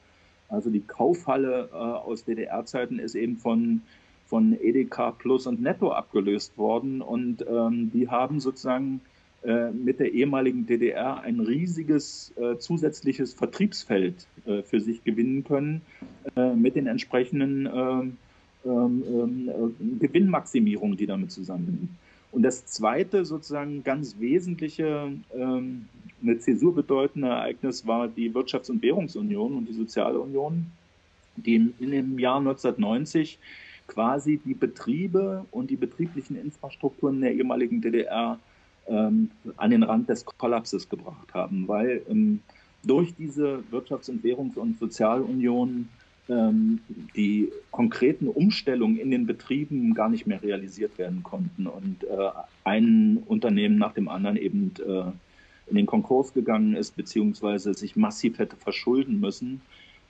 Also 0.51 0.71
die 0.71 0.81
Kaufhalle 0.81 1.69
äh, 1.73 1.77
aus 1.77 2.25
DDR-Zeiten 2.25 2.99
ist 2.99 3.15
eben 3.15 3.37
von, 3.39 3.83
von 4.27 4.57
Edeka 4.61 5.13
Plus 5.13 5.47
und 5.47 5.63
Netto 5.63 5.93
abgelöst 5.93 6.59
worden 6.59 7.01
und 7.01 7.45
ähm, 7.49 7.91
die 7.93 8.09
haben 8.09 8.41
sozusagen 8.41 9.01
äh, 9.43 9.71
mit 9.71 10.01
der 10.01 10.13
ehemaligen 10.13 10.67
DDR 10.67 11.21
ein 11.21 11.41
riesiges 11.41 12.33
äh, 12.37 12.59
zusätzliches 12.59 13.35
Vertriebsfeld 13.35 14.27
für 14.65 14.81
sich 14.81 15.05
gewinnen 15.05 15.45
können 15.45 15.83
mit 16.57 16.75
den 16.75 16.87
entsprechenden 16.87 17.69
ähm, 17.73 18.17
ähm, 18.65 19.05
ähm, 19.49 19.99
Gewinnmaximierung, 19.99 20.97
die 20.97 21.07
damit 21.07 21.33
zusammenhängt. 21.33 21.89
Und 22.31 22.43
das 22.43 22.67
zweite 22.67 23.25
sozusagen 23.25 23.83
ganz 23.85 24.19
wesentliche, 24.19 25.13
ähm, 25.35 25.89
eine 26.23 26.39
Zäsur 26.39 26.75
bedeutende 26.75 27.29
Ereignis 27.29 27.87
war 27.87 28.09
die 28.09 28.33
Wirtschafts- 28.33 28.71
und 28.71 28.83
Währungsunion 28.83 29.57
und 29.57 29.69
die 29.69 29.75
Soziale 29.75 30.19
Union, 30.19 30.67
die 31.37 31.55
in, 31.57 31.75
in 31.81 31.91
dem 31.91 32.19
Jahr 32.19 32.39
1990 32.39 33.39
quasi 33.87 34.41
die 34.45 34.55
Betriebe 34.55 35.45
und 35.51 35.71
die 35.71 35.77
betrieblichen 35.77 36.37
Infrastrukturen 36.37 37.21
der 37.21 37.35
ehemaligen 37.35 37.81
DDR 37.81 38.39
ähm, 38.87 39.31
an 39.57 39.71
den 39.71 39.83
Rand 39.83 40.09
des 40.09 40.25
Kollapses 40.25 40.89
gebracht 40.89 41.35
haben, 41.35 41.67
weil 41.67 42.03
ähm, 42.09 42.41
durch 42.85 43.15
diese 43.15 43.63
Wirtschafts- 43.71 44.11
und 44.11 44.23
Währungs- 44.23 44.57
und 44.57 44.79
Sozialunion 44.79 45.89
ähm, 46.29 46.81
die 47.17 47.51
konkreten 47.71 48.29
Umstellungen 48.29 48.97
in 48.97 49.11
den 49.11 49.27
Betrieben 49.27 49.95
gar 49.95 50.09
nicht 50.09 50.27
mehr 50.27 50.43
realisiert 50.43 50.97
werden 50.99 51.23
konnten 51.23 51.67
und 51.67 52.05
äh, 52.05 52.31
ein 52.65 53.23
Unternehmen 53.27 53.79
nach 53.79 53.93
dem 53.93 54.09
anderen 54.09 54.37
eben 54.37 54.73
äh, 54.87 55.11
in 55.71 55.77
den 55.77 55.87
Konkurs 55.87 56.35
gegangen 56.35 56.75
ist, 56.75 56.97
beziehungsweise 56.97 57.75
sich 57.75 57.97
massiv 57.97 58.39
hätte 58.39 58.57
verschulden 58.57 59.21
müssen. 59.21 59.63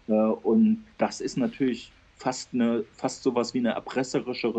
Äh, 0.09 0.13
und 0.13 0.85
das 0.99 1.21
ist 1.21 1.37
natürlich 1.37 1.93
fast 2.17 2.51
eine, 2.53 2.85
fast 2.97 3.23
sowas 3.23 3.55
wie 3.55 3.59
eine 3.59 3.71
erpresserische 3.71 4.53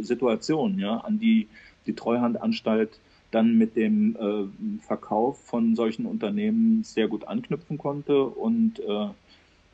Situation, 0.00 0.78
ja, 0.78 0.98
an 0.98 1.18
die 1.18 1.48
die 1.86 1.94
Treuhandanstalt 1.94 2.98
dann 3.30 3.56
mit 3.56 3.76
dem 3.76 4.16
äh, 4.16 4.82
Verkauf 4.82 5.40
von 5.40 5.76
solchen 5.76 6.06
Unternehmen 6.06 6.82
sehr 6.82 7.08
gut 7.08 7.26
anknüpfen 7.28 7.78
konnte 7.78 8.24
und 8.24 8.80
äh, 8.80 9.08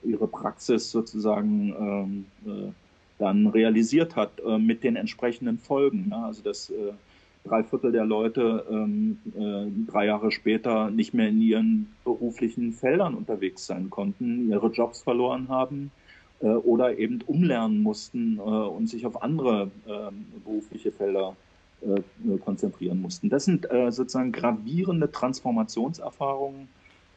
ihre 0.04 0.28
Praxis 0.28 0.90
sozusagen 0.90 1.74
ähm, 1.78 2.24
äh, 2.46 2.72
dann 3.18 3.46
realisiert 3.46 4.14
hat 4.14 4.40
äh, 4.46 4.58
mit 4.58 4.84
den 4.84 4.96
entsprechenden 4.96 5.58
Folgen. 5.58 6.08
Ja? 6.10 6.26
Also 6.26 6.42
dass 6.42 6.70
äh, 6.70 6.92
drei 7.46 7.62
Viertel 7.62 7.92
der 7.92 8.04
Leute 8.04 8.64
ähm, 8.70 9.18
äh, 9.36 9.90
drei 9.90 10.06
Jahre 10.06 10.32
später 10.32 10.90
nicht 10.90 11.14
mehr 11.14 11.28
in 11.28 11.40
ihren 11.40 11.94
beruflichen 12.04 12.72
Feldern 12.72 13.14
unterwegs 13.14 13.66
sein 13.66 13.90
konnten, 13.90 14.50
ihre 14.50 14.68
Jobs 14.68 15.02
verloren 15.02 15.48
haben 15.48 15.90
äh, 16.40 16.48
oder 16.48 16.98
eben 16.98 17.20
umlernen 17.26 17.82
mussten 17.82 18.38
äh, 18.38 18.40
und 18.40 18.88
sich 18.88 19.06
auf 19.06 19.22
andere 19.22 19.70
ähm, 19.86 20.26
berufliche 20.44 20.92
Felder 20.92 21.36
konzentrieren 22.44 23.02
mussten. 23.02 23.28
Das 23.28 23.44
sind 23.44 23.68
sozusagen 23.90 24.32
gravierende 24.32 25.12
Transformationserfahrungen 25.12 26.68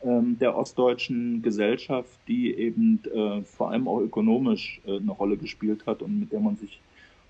ähm, 0.04 0.38
der 0.38 0.56
ostdeutschen 0.56 1.42
Gesellschaft, 1.42 2.12
die 2.28 2.54
eben 2.54 3.02
vor 3.46 3.72
allem 3.72 3.88
auch 3.88 4.02
ökonomisch 4.02 4.82
eine 4.86 5.12
Rolle 5.12 5.38
gespielt 5.38 5.86
hat 5.88 6.02
und 6.02 6.20
mit 6.20 6.34
der 6.34 6.42
man 6.42 6.58
sich 6.58 6.82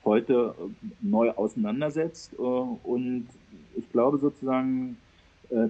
heute 0.06 0.56
neu 1.02 1.32
auseinandersetzt. 1.32 2.34
und 2.36 3.28
ich 3.76 3.92
glaube 3.92 4.18
sozusagen, 4.18 4.98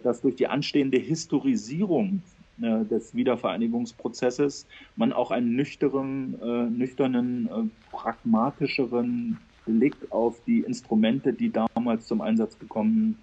dass 0.03 0.21
durch 0.21 0.35
die 0.35 0.47
anstehende 0.47 0.97
Historisierung 0.97 2.21
äh, 2.61 2.83
des 2.85 3.15
Wiedervereinigungsprozesses 3.15 4.65
man 4.97 5.13
auch 5.13 5.31
einen 5.31 5.55
nüchternen, 5.55 6.37
äh, 6.41 6.69
nüchternen, 6.69 7.47
äh, 7.47 7.95
pragmatischeren 7.95 9.37
Blick 9.65 9.95
auf 10.09 10.41
die 10.45 10.59
Instrumente, 10.59 11.31
die 11.31 11.51
damals 11.51 12.07
zum 12.07 12.19
Einsatz 12.19 12.59
gekommen 12.59 13.17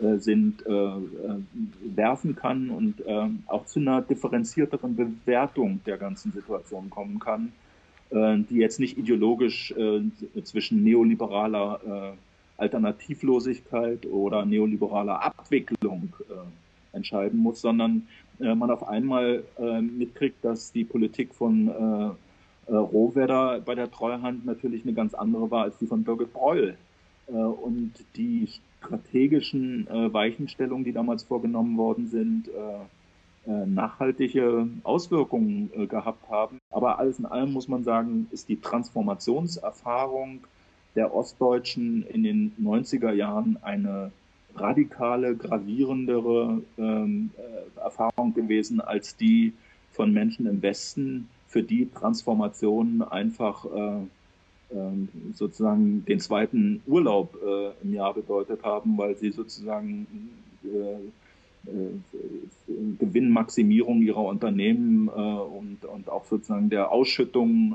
äh, 0.00 0.18
sind, 0.18 0.66
äh, 0.66 0.72
äh, 0.72 0.98
werfen 1.94 2.36
kann 2.36 2.68
und 2.68 3.02
auch 3.46 3.64
zu 3.66 3.80
einer 3.80 4.02
differenzierteren 4.02 4.96
Bewertung 4.96 5.80
der 5.86 5.96
ganzen 5.96 6.32
Situation 6.32 6.90
kommen 6.90 7.18
kann, 7.18 7.52
die 8.14 8.56
jetzt 8.56 8.78
nicht 8.78 8.96
ideologisch 8.96 9.74
zwischen 10.44 10.84
neoliberaler 10.84 12.16
Alternativlosigkeit 12.56 14.06
oder 14.06 14.44
neoliberaler 14.44 15.20
Abwicklung 15.20 16.12
entscheiden 16.94 17.38
muss, 17.38 17.60
sondern 17.60 18.06
äh, 18.40 18.54
man 18.54 18.70
auf 18.70 18.86
einmal 18.88 19.44
äh, 19.58 19.80
mitkriegt, 19.80 20.44
dass 20.44 20.72
die 20.72 20.84
Politik 20.84 21.34
von 21.34 21.68
äh, 21.68 22.72
äh, 22.72 22.76
Rohwedder 22.76 23.60
bei 23.60 23.74
der 23.74 23.90
Treuhand 23.90 24.46
natürlich 24.46 24.84
eine 24.84 24.94
ganz 24.94 25.14
andere 25.14 25.50
war 25.50 25.64
als 25.64 25.78
die 25.78 25.86
von 25.86 26.04
Birgit 26.04 26.32
Breul. 26.32 26.76
Äh, 27.28 27.32
und 27.32 27.92
die 28.16 28.48
strategischen 28.80 29.86
äh, 29.88 30.12
Weichenstellungen, 30.12 30.84
die 30.84 30.92
damals 30.92 31.24
vorgenommen 31.24 31.76
worden 31.76 32.08
sind, 32.08 32.48
äh, 32.48 32.50
äh, 32.50 32.84
nachhaltige 33.46 34.68
Auswirkungen 34.82 35.70
äh, 35.74 35.86
gehabt 35.86 36.28
haben. 36.30 36.58
Aber 36.70 36.98
alles 36.98 37.18
in 37.18 37.26
allem 37.26 37.52
muss 37.52 37.68
man 37.68 37.84
sagen, 37.84 38.26
ist 38.30 38.48
die 38.48 38.60
Transformationserfahrung 38.60 40.40
der 40.94 41.14
Ostdeutschen 41.14 42.06
in 42.06 42.22
den 42.22 42.52
90er 42.62 43.12
Jahren 43.12 43.58
eine 43.62 44.12
radikale, 44.56 45.36
gravierendere 45.36 46.62
ähm, 46.78 47.30
äh, 47.36 47.80
Erfahrung 47.80 48.34
gewesen 48.34 48.80
als 48.80 49.16
die 49.16 49.52
von 49.90 50.12
Menschen 50.12 50.46
im 50.46 50.62
Westen, 50.62 51.28
für 51.48 51.62
die 51.62 51.88
Transformation 51.88 53.02
einfach 53.02 53.64
äh, 53.64 54.74
äh, 54.74 55.06
sozusagen 55.34 56.04
den 56.04 56.18
zweiten 56.18 56.82
Urlaub 56.86 57.36
äh, 57.44 57.70
im 57.84 57.94
Jahr 57.94 58.14
bedeutet 58.14 58.64
haben, 58.64 58.98
weil 58.98 59.16
sie 59.16 59.30
sozusagen 59.30 60.06
äh, 60.64 60.68
äh, 60.68 60.96
Gewinnmaximierung 62.98 64.02
ihrer 64.02 64.24
Unternehmen 64.24 65.08
und, 65.08 65.84
und 65.84 66.08
auch 66.08 66.24
sozusagen 66.26 66.68
der 66.68 66.92
Ausschüttung, 66.92 67.74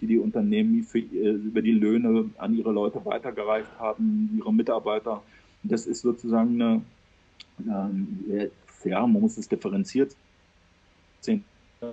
die 0.00 0.06
die 0.06 0.18
Unternehmen 0.18 0.84
für, 0.84 0.98
über 0.98 1.60
die 1.62 1.72
Löhne 1.72 2.30
an 2.38 2.54
ihre 2.54 2.72
Leute 2.72 3.04
weitergereicht 3.04 3.78
haben, 3.78 4.34
ihre 4.38 4.52
Mitarbeiter 4.52 5.22
das 5.62 5.86
ist 5.86 6.02
sozusagen 6.02 6.60
eine, 6.60 6.82
ähm, 7.66 8.50
ja, 8.84 9.06
man 9.06 9.20
muss 9.20 9.36
es 9.36 9.48
differenziert 9.48 10.14
sehen, 11.20 11.44
äh, 11.80 11.86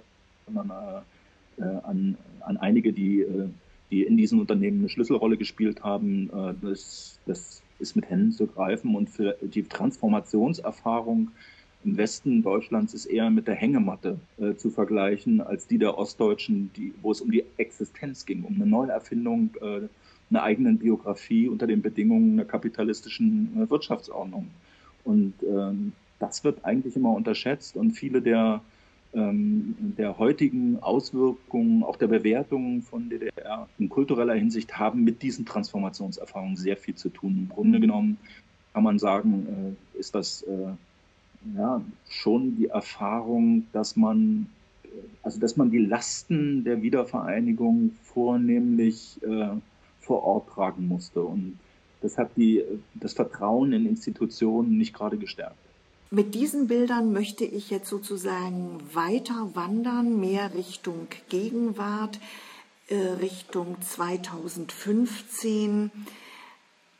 an, 1.57 2.17
an 2.41 2.57
einige, 2.57 2.93
die, 2.93 3.21
äh, 3.21 3.49
die 3.91 4.03
in 4.03 4.17
diesen 4.17 4.39
Unternehmen 4.39 4.79
eine 4.79 4.89
Schlüsselrolle 4.89 5.37
gespielt 5.37 5.83
haben. 5.83 6.29
Äh, 6.29 6.53
das, 6.61 7.19
das 7.25 7.61
ist 7.79 7.95
mit 7.95 8.09
Händen 8.09 8.31
zu 8.31 8.47
greifen 8.47 8.95
und 8.95 9.09
für 9.09 9.35
die 9.41 9.63
Transformationserfahrung 9.63 11.31
im 11.85 11.97
Westen 11.97 12.41
Deutschlands 12.41 12.93
ist 12.95 13.05
eher 13.05 13.29
mit 13.29 13.47
der 13.47 13.55
Hängematte 13.55 14.19
äh, 14.39 14.55
zu 14.55 14.71
vergleichen 14.71 15.39
als 15.39 15.67
die 15.67 15.77
der 15.77 15.97
Ostdeutschen, 15.97 16.71
die, 16.75 16.93
wo 17.01 17.11
es 17.11 17.21
um 17.21 17.29
die 17.29 17.43
Existenz 17.57 18.25
ging, 18.25 18.43
um 18.43 18.55
eine 18.55 18.65
Neuerfindung 18.65 19.51
äh, 19.61 19.81
einer 20.31 20.43
eigenen 20.43 20.79
Biografie 20.79 21.47
unter 21.47 21.67
den 21.67 21.83
Bedingungen 21.83 22.33
einer 22.33 22.45
kapitalistischen 22.45 23.55
äh, 23.55 23.69
Wirtschaftsordnung. 23.69 24.47
Und 25.03 25.33
ähm, 25.43 25.93
das 26.17 26.43
wird 26.43 26.65
eigentlich 26.65 26.95
immer 26.95 27.11
unterschätzt 27.11 27.77
und 27.77 27.91
viele 27.91 28.21
der, 28.21 28.61
der 29.15 30.17
heutigen 30.17 30.79
Auswirkungen, 30.81 31.83
auch 31.83 31.95
der 31.95 32.07
Bewertungen 32.07 32.81
von 32.81 33.09
DDR 33.09 33.69
in 33.79 33.87
kultureller 33.87 34.33
Hinsicht 34.33 34.77
haben 34.77 35.05
mit 35.05 35.21
diesen 35.21 35.45
Transformationserfahrungen 35.45 36.57
sehr 36.57 36.75
viel 36.75 36.95
zu 36.95 37.09
tun. 37.09 37.37
Im 37.37 37.49
Grunde 37.49 37.79
genommen 37.79 38.17
kann 38.73 38.83
man 38.83 38.99
sagen, 38.99 39.75
äh, 39.95 39.99
ist 39.99 40.15
das 40.15 40.41
äh, 40.41 41.57
ja, 41.57 41.81
schon 42.09 42.57
die 42.57 42.67
Erfahrung, 42.67 43.67
dass 43.71 43.95
man 43.95 44.47
also 45.23 45.39
dass 45.39 45.57
man 45.57 45.71
die 45.71 45.79
Lasten 45.79 46.63
der 46.63 46.81
Wiedervereinigung 46.81 47.91
vornehmlich 48.03 49.19
äh, 49.23 49.49
vor 49.99 50.23
Ort 50.23 50.49
tragen 50.49 50.87
musste. 50.87 51.21
Und 51.21 51.59
das 52.01 52.17
hat 52.17 52.31
die, 52.37 52.63
das 52.93 53.13
Vertrauen 53.13 53.73
in 53.73 53.85
Institutionen 53.85 54.77
nicht 54.77 54.93
gerade 54.93 55.17
gestärkt. 55.17 55.55
Mit 56.11 56.35
diesen 56.35 56.67
Bildern 56.67 57.11
möchte 57.11 57.45
ich 57.45 57.69
jetzt 57.69 57.89
sozusagen 57.89 58.81
weiter 58.93 59.51
wandern, 59.53 60.19
mehr 60.19 60.53
Richtung 60.53 61.07
Gegenwart, 61.29 62.19
äh, 62.87 62.95
Richtung 62.95 63.77
2015. 63.81 65.91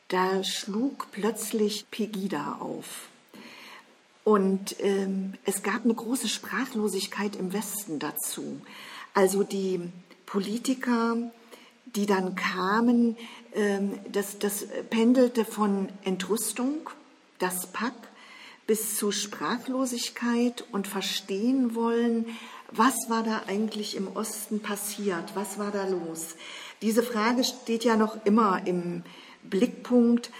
Da 0.07 0.43
schlug 0.43 1.07
plötzlich 1.11 1.85
Pegida 1.91 2.57
auf. 2.59 3.09
Und 4.23 4.75
ähm, 4.79 5.35
es 5.45 5.61
gab 5.61 5.85
eine 5.85 5.93
große 5.93 6.27
Sprachlosigkeit 6.27 7.35
im 7.35 7.53
Westen 7.53 7.99
dazu. 7.99 8.59
Also 9.13 9.43
die 9.43 9.79
Politiker 10.25 11.31
die 11.95 12.05
dann 12.05 12.35
kamen, 12.35 13.17
ähm, 13.53 13.99
das, 14.11 14.39
das 14.39 14.65
pendelte 14.89 15.45
von 15.45 15.89
Entrüstung, 16.03 16.89
das 17.39 17.67
Pack, 17.67 17.93
bis 18.67 18.97
zu 18.97 19.11
Sprachlosigkeit 19.11 20.65
und 20.71 20.87
verstehen 20.87 21.75
wollen, 21.75 22.25
was 22.71 23.09
war 23.09 23.23
da 23.23 23.43
eigentlich 23.47 23.95
im 23.95 24.07
Osten 24.15 24.59
passiert, 24.59 25.35
was 25.35 25.59
war 25.59 25.71
da 25.71 25.87
los. 25.87 26.35
Diese 26.81 27.03
Frage 27.03 27.43
steht 27.43 27.83
ja 27.83 27.95
noch 27.95 28.25
immer 28.25 28.65
im 28.65 29.03
Blickpunkt. 29.43 30.31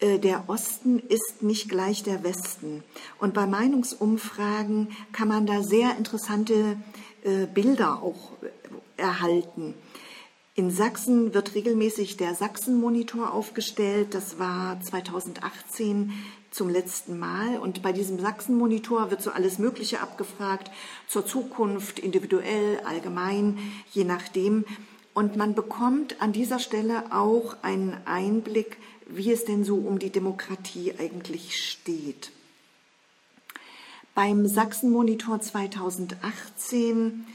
Äh, 0.00 0.18
der 0.18 0.48
Osten 0.48 0.98
ist 0.98 1.42
nicht 1.42 1.68
gleich 1.68 2.02
der 2.02 2.22
Westen. 2.22 2.84
Und 3.18 3.34
bei 3.34 3.46
Meinungsumfragen 3.46 4.88
kann 5.12 5.28
man 5.28 5.46
da 5.46 5.62
sehr 5.62 5.96
interessante 5.96 6.76
äh, 7.24 7.46
Bilder 7.46 8.02
auch 8.02 8.32
erhalten. 8.96 9.74
In 10.54 10.70
Sachsen 10.70 11.34
wird 11.34 11.54
regelmäßig 11.54 12.16
der 12.16 12.34
Sachsen-Monitor 12.34 13.34
aufgestellt. 13.34 14.14
Das 14.14 14.38
war 14.38 14.80
2018 14.80 16.12
zum 16.56 16.70
letzten 16.70 17.18
Mal. 17.18 17.58
Und 17.58 17.82
bei 17.82 17.92
diesem 17.92 18.18
Sachsen-Monitor 18.18 19.10
wird 19.10 19.22
so 19.22 19.30
alles 19.30 19.58
Mögliche 19.58 20.00
abgefragt, 20.00 20.70
zur 21.06 21.26
Zukunft, 21.26 21.98
individuell, 21.98 22.80
allgemein, 22.84 23.58
je 23.92 24.04
nachdem. 24.04 24.64
Und 25.12 25.36
man 25.36 25.54
bekommt 25.54 26.20
an 26.20 26.32
dieser 26.32 26.58
Stelle 26.58 27.04
auch 27.12 27.56
einen 27.62 27.96
Einblick, 28.06 28.78
wie 29.06 29.30
es 29.30 29.44
denn 29.44 29.64
so 29.64 29.76
um 29.76 29.98
die 29.98 30.10
Demokratie 30.10 30.94
eigentlich 30.98 31.62
steht. 31.62 32.32
Beim 34.14 34.46
Sachsen-Monitor 34.46 35.40
2018 35.40 37.26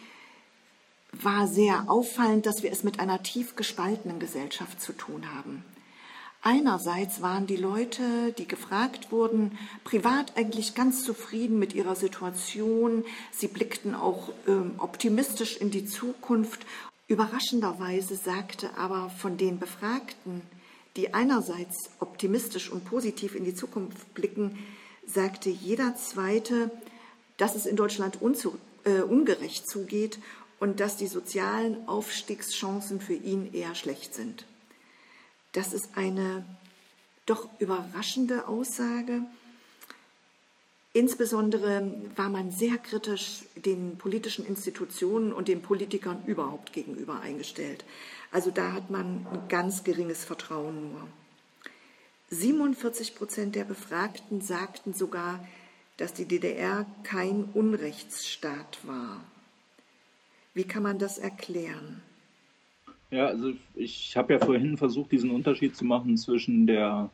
war 1.12 1.48
sehr 1.48 1.92
auffallend, 1.92 2.48
dass 2.48 2.64
wir 2.64 2.72
es 2.72 2.84
mit 2.84 3.00
einer 3.00 3.22
tief 3.22 3.56
gespaltenen 3.56 4.20
Gesellschaft 4.20 4.82
zu 4.82 4.94
tun 4.94 5.32
haben. 5.36 5.64
Einerseits 6.44 7.22
waren 7.22 7.46
die 7.46 7.56
Leute, 7.56 8.34
die 8.36 8.48
gefragt 8.48 9.12
wurden, 9.12 9.60
privat 9.84 10.38
eigentlich 10.38 10.74
ganz 10.74 11.04
zufrieden 11.04 11.60
mit 11.60 11.76
ihrer 11.76 11.96
Situation. 11.96 13.06
Sie 13.32 13.48
blickten 13.48 13.94
auch 13.94 14.30
ähm, 14.48 14.74
optimistisch 14.80 15.58
in 15.58 15.70
die 15.70 15.86
Zukunft. 15.86 16.66
Überraschenderweise 17.08 18.16
sagte 18.16 18.76
aber 18.76 19.12
von 19.12 19.38
den 19.38 19.60
Befragten, 19.60 20.42
die 20.96 21.14
einerseits 21.14 21.92
optimistisch 22.00 22.72
und 22.72 22.86
positiv 22.86 23.36
in 23.36 23.46
die 23.46 23.54
Zukunft 23.54 24.12
blicken, 24.16 24.58
sagte 25.06 25.52
jeder 25.52 25.96
Zweite, 25.96 26.72
dass 27.38 27.56
es 27.56 27.68
in 27.68 27.76
Deutschland 27.76 28.18
äh, 28.84 29.02
ungerecht 29.02 29.70
zugeht 29.70 30.18
und 30.60 30.80
dass 30.80 30.98
die 30.98 31.08
sozialen 31.08 31.88
Aufstiegschancen 31.88 33.00
für 33.00 33.14
ihn 33.14 33.54
eher 33.54 33.76
schlecht 33.76 34.16
sind. 34.16 34.46
Das 35.52 35.74
ist 35.74 35.90
eine 35.96 36.46
doch 37.26 37.50
überraschende 37.60 38.48
Aussage. 38.48 39.22
Insbesondere 40.94 41.94
war 42.16 42.30
man 42.30 42.52
sehr 42.52 42.78
kritisch 42.78 43.44
den 43.56 43.98
politischen 43.98 44.46
Institutionen 44.46 45.32
und 45.32 45.48
den 45.48 45.62
Politikern 45.62 46.24
überhaupt 46.26 46.74
gegenüber 46.74 47.22
eingestellt. 47.22 47.86
Also 48.32 48.52
da 48.52 48.74
hat 48.74 48.90
man 48.90 49.26
ein 49.32 49.48
ganz 49.48 49.84
geringes 49.84 50.26
Vertrauen 50.26 50.92
nur. 50.92 51.08
47 52.30 53.16
Prozent 53.16 53.56
der 53.56 53.66
Befragten 53.66 54.42
sagten 54.42 54.94
sogar, 54.94 55.46
dass 55.98 56.14
die 56.14 56.26
DDR 56.26 56.86
kein 57.04 57.46
Unrechtsstaat 57.54 58.80
war. 58.84 59.22
Wie 60.54 60.64
kann 60.64 60.84
man 60.84 60.98
das 60.98 61.18
erklären? 61.18 62.02
Ja, 63.12 63.28
also 63.28 63.52
ich 63.76 64.16
habe 64.16 64.34
ja 64.34 64.40
vorhin 64.40 64.78
versucht, 64.78 65.12
diesen 65.12 65.32
Unterschied 65.32 65.76
zu 65.76 65.84
machen 65.84 66.18
zwischen 66.18 66.66
der 66.66 67.10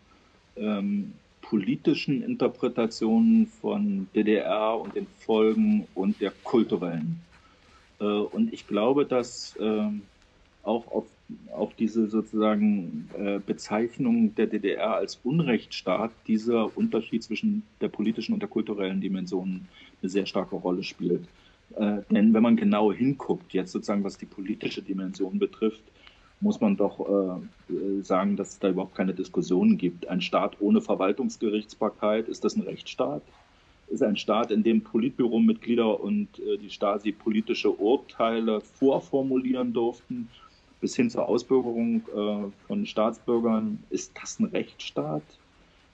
ähm, 0.55 1.13
politischen 1.41 2.21
Interpretation 2.21 3.47
von 3.47 4.07
DDR 4.13 4.79
und 4.79 4.95
den 4.95 5.07
Folgen 5.17 5.87
und 5.95 6.21
der 6.21 6.31
kulturellen. 6.43 7.19
Äh, 7.99 8.03
und 8.03 8.53
ich 8.53 8.67
glaube, 8.67 9.05
dass 9.05 9.55
äh, 9.55 9.89
auch 10.61 10.85
auf, 10.91 11.05
auf 11.51 11.73
diese 11.73 12.07
sozusagen 12.07 13.09
äh, 13.17 13.39
Bezeichnung 13.39 14.35
der 14.35 14.45
DDR 14.45 14.95
als 14.95 15.19
Unrechtsstaat 15.23 16.11
dieser 16.27 16.77
Unterschied 16.77 17.23
zwischen 17.23 17.63
der 17.81 17.87
politischen 17.87 18.33
und 18.33 18.41
der 18.41 18.49
kulturellen 18.49 19.01
Dimension 19.01 19.67
eine 20.01 20.09
sehr 20.09 20.27
starke 20.27 20.55
Rolle 20.55 20.83
spielt. 20.83 21.27
Äh, 21.75 22.01
denn 22.09 22.33
wenn 22.33 22.43
man 22.43 22.55
genau 22.55 22.91
hinguckt, 22.91 23.53
jetzt 23.53 23.71
sozusagen 23.71 24.03
was 24.03 24.17
die 24.17 24.25
politische 24.25 24.81
Dimension 24.81 25.39
betrifft, 25.39 25.83
muss 26.39 26.61
man 26.61 26.77
doch 26.77 26.99
äh, 27.69 28.01
sagen, 28.03 28.35
dass 28.35 28.49
es 28.49 28.59
da 28.59 28.69
überhaupt 28.69 28.95
keine 28.95 29.13
Diskussion 29.13 29.77
gibt. 29.77 30.07
Ein 30.07 30.21
Staat 30.21 30.61
ohne 30.61 30.81
Verwaltungsgerichtsbarkeit, 30.81 32.27
ist 32.27 32.43
das 32.43 32.55
ein 32.55 32.61
Rechtsstaat? 32.61 33.23
Ist 33.87 34.03
ein 34.03 34.17
Staat, 34.17 34.51
in 34.51 34.63
dem 34.63 34.81
Politbüromitglieder 34.81 35.99
und 35.99 36.39
äh, 36.39 36.57
die 36.57 36.69
Stasi 36.69 37.11
politische 37.11 37.71
Urteile 37.71 38.61
vorformulieren 38.61 39.73
durften, 39.73 40.29
bis 40.81 40.95
hin 40.95 41.09
zur 41.09 41.27
Ausbürgerung 41.27 42.01
äh, 42.15 42.67
von 42.67 42.85
Staatsbürgern, 42.85 43.83
ist 43.89 44.13
das 44.21 44.39
ein 44.39 44.45
Rechtsstaat? 44.45 45.23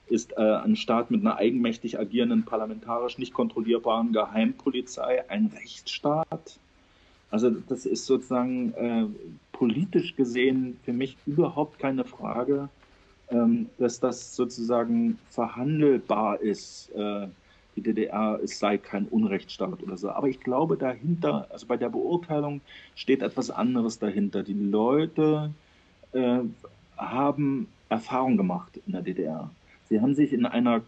Ist 0.08 0.32
äh, 0.36 0.40
ein 0.40 0.76
Staat 0.76 1.10
mit 1.10 1.22
einer 1.22 1.36
eigenmächtig 1.36 1.98
agierenden, 1.98 2.44
parlamentarisch 2.44 3.18
nicht 3.18 3.32
kontrollierbaren 3.32 4.12
Geheimpolizei 4.12 5.28
ein 5.30 5.50
Rechtsstaat? 5.54 6.58
Also 7.30 7.50
das 7.50 7.86
ist 7.86 8.06
sozusagen 8.06 8.74
äh, 8.74 9.06
politisch 9.52 10.14
gesehen 10.14 10.78
für 10.84 10.92
mich 10.92 11.16
überhaupt 11.26 11.78
keine 11.78 12.04
Frage, 12.04 12.68
ähm, 13.30 13.70
dass 13.78 13.98
das 13.98 14.36
sozusagen 14.36 15.18
verhandelbar 15.30 16.40
ist. 16.40 16.90
Äh, 16.94 17.28
die 17.76 17.82
DDR, 17.82 18.38
es 18.42 18.58
sei 18.58 18.78
kein 18.78 19.06
Unrechtsstaat 19.06 19.82
oder 19.82 19.96
so. 19.96 20.10
Aber 20.10 20.28
ich 20.28 20.40
glaube 20.40 20.76
dahinter, 20.76 21.48
also 21.50 21.66
bei 21.66 21.76
der 21.76 21.88
Beurteilung 21.88 22.60
steht 22.94 23.22
etwas 23.22 23.50
anderes 23.50 23.98
dahinter. 23.98 24.42
Die 24.42 24.52
Leute 24.54 25.50
äh, 26.12 26.38
haben 26.96 27.68
Erfahrung 27.88 28.36
gemacht 28.36 28.80
in 28.86 28.92
der 28.92 29.02
DDR. 29.02 29.50
Sie 29.88 30.00
haben 30.00 30.14
sich 30.14 30.32
in 30.32 30.46
einer, 30.46 30.82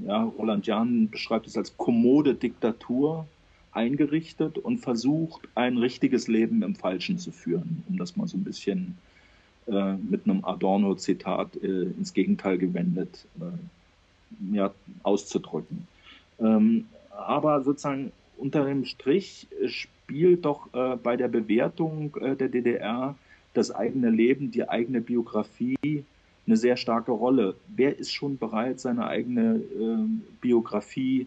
ja, 0.00 0.22
Roland 0.24 0.66
Jahn 0.66 1.08
beschreibt 1.10 1.46
es 1.46 1.56
als 1.56 1.76
kommode 1.76 2.34
Diktatur 2.34 3.26
eingerichtet 3.72 4.58
und 4.58 4.78
versucht, 4.78 5.48
ein 5.54 5.78
richtiges 5.78 6.26
Leben 6.26 6.62
im 6.62 6.74
Falschen 6.74 7.18
zu 7.18 7.30
führen, 7.30 7.84
um 7.88 7.98
das 7.98 8.16
mal 8.16 8.26
so 8.26 8.36
ein 8.36 8.44
bisschen 8.44 8.98
äh, 9.66 9.94
mit 9.94 10.24
einem 10.24 10.44
Adorno-Zitat 10.44 11.56
äh, 11.62 11.82
ins 11.82 12.12
Gegenteil 12.14 12.58
gewendet 12.58 13.26
äh, 13.40 14.56
ja, 14.56 14.72
auszudrücken. 15.02 15.86
Ähm, 16.40 16.86
aber 17.10 17.62
sozusagen 17.62 18.12
unter 18.36 18.64
dem 18.64 18.84
Strich 18.84 19.46
spielt 19.66 20.44
doch 20.44 20.72
äh, 20.72 20.96
bei 20.96 21.16
der 21.16 21.28
Bewertung 21.28 22.16
äh, 22.16 22.36
der 22.36 22.48
DDR 22.48 23.14
das 23.54 23.70
eigene 23.70 24.10
Leben, 24.10 24.50
die 24.50 24.68
eigene 24.68 25.00
Biografie 25.00 26.04
eine 26.48 26.56
sehr 26.56 26.76
starke 26.76 27.12
Rolle. 27.12 27.54
Wer 27.68 27.98
ist 27.98 28.12
schon 28.12 28.38
bereit, 28.38 28.80
seine 28.80 29.06
eigene 29.06 29.60
ähm, 29.78 30.22
Biografie 30.40 31.26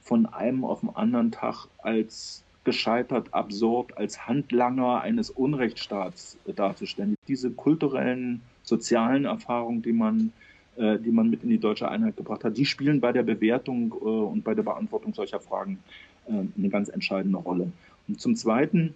von 0.00 0.26
einem 0.26 0.64
auf 0.64 0.80
den 0.80 0.96
anderen 0.96 1.30
Tag 1.30 1.66
als 1.78 2.42
gescheitert, 2.64 3.32
absurd, 3.32 3.96
als 3.98 4.26
Handlanger 4.26 5.02
eines 5.02 5.28
Unrechtsstaats 5.28 6.38
darzustellen. 6.46 7.14
Diese 7.28 7.50
kulturellen, 7.50 8.40
sozialen 8.62 9.26
Erfahrungen, 9.26 9.82
die 9.82 9.92
man, 9.92 10.32
äh, 10.76 10.98
die 10.98 11.10
man 11.10 11.28
mit 11.28 11.42
in 11.42 11.50
die 11.50 11.58
deutsche 11.58 11.88
Einheit 11.88 12.16
gebracht 12.16 12.42
hat, 12.42 12.56
die 12.56 12.64
spielen 12.64 13.02
bei 13.02 13.12
der 13.12 13.22
Bewertung 13.22 13.92
äh, 13.92 14.04
und 14.04 14.44
bei 14.44 14.54
der 14.54 14.62
Beantwortung 14.62 15.12
solcher 15.12 15.40
Fragen 15.40 15.78
äh, 16.26 16.32
eine 16.56 16.68
ganz 16.70 16.88
entscheidende 16.88 17.36
Rolle. 17.36 17.70
Und 18.08 18.18
zum 18.18 18.34
Zweiten 18.34 18.94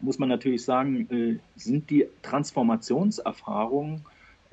muss 0.00 0.18
man 0.18 0.30
natürlich 0.30 0.64
sagen, 0.64 1.06
äh, 1.10 1.36
sind 1.56 1.90
die 1.90 2.06
Transformationserfahrungen 2.22 4.00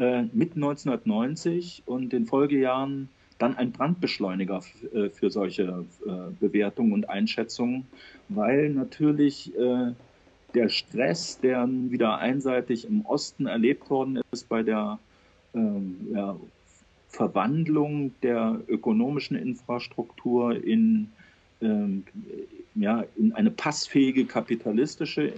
äh, 0.01 0.23
mit 0.33 0.55
1990 0.55 1.83
und 1.85 2.11
den 2.11 2.25
Folgejahren 2.25 3.07
dann 3.37 3.55
ein 3.55 3.71
Brandbeschleuniger 3.71 4.63
äh, 4.93 5.09
für 5.09 5.29
solche 5.29 5.85
äh, 6.05 6.11
Bewertungen 6.39 6.93
und 6.93 7.09
Einschätzungen, 7.09 7.85
weil 8.27 8.69
natürlich 8.69 9.55
äh, 9.55 9.91
der 10.55 10.69
Stress, 10.69 11.39
der 11.39 11.67
wieder 11.69 12.17
einseitig 12.17 12.85
im 12.85 13.05
Osten 13.05 13.45
erlebt 13.45 13.91
worden 13.91 14.21
ist 14.31 14.49
bei 14.49 14.63
der 14.63 14.97
ähm, 15.53 15.95
ja, 16.13 16.35
Verwandlung 17.09 18.11
der 18.23 18.59
ökonomischen 18.67 19.37
Infrastruktur 19.37 20.55
in, 20.63 21.09
ähm, 21.61 22.03
ja, 22.73 23.05
in 23.17 23.33
eine 23.33 23.51
passfähige 23.51 24.25
kapitalistische 24.25 25.27
äh, 25.27 25.33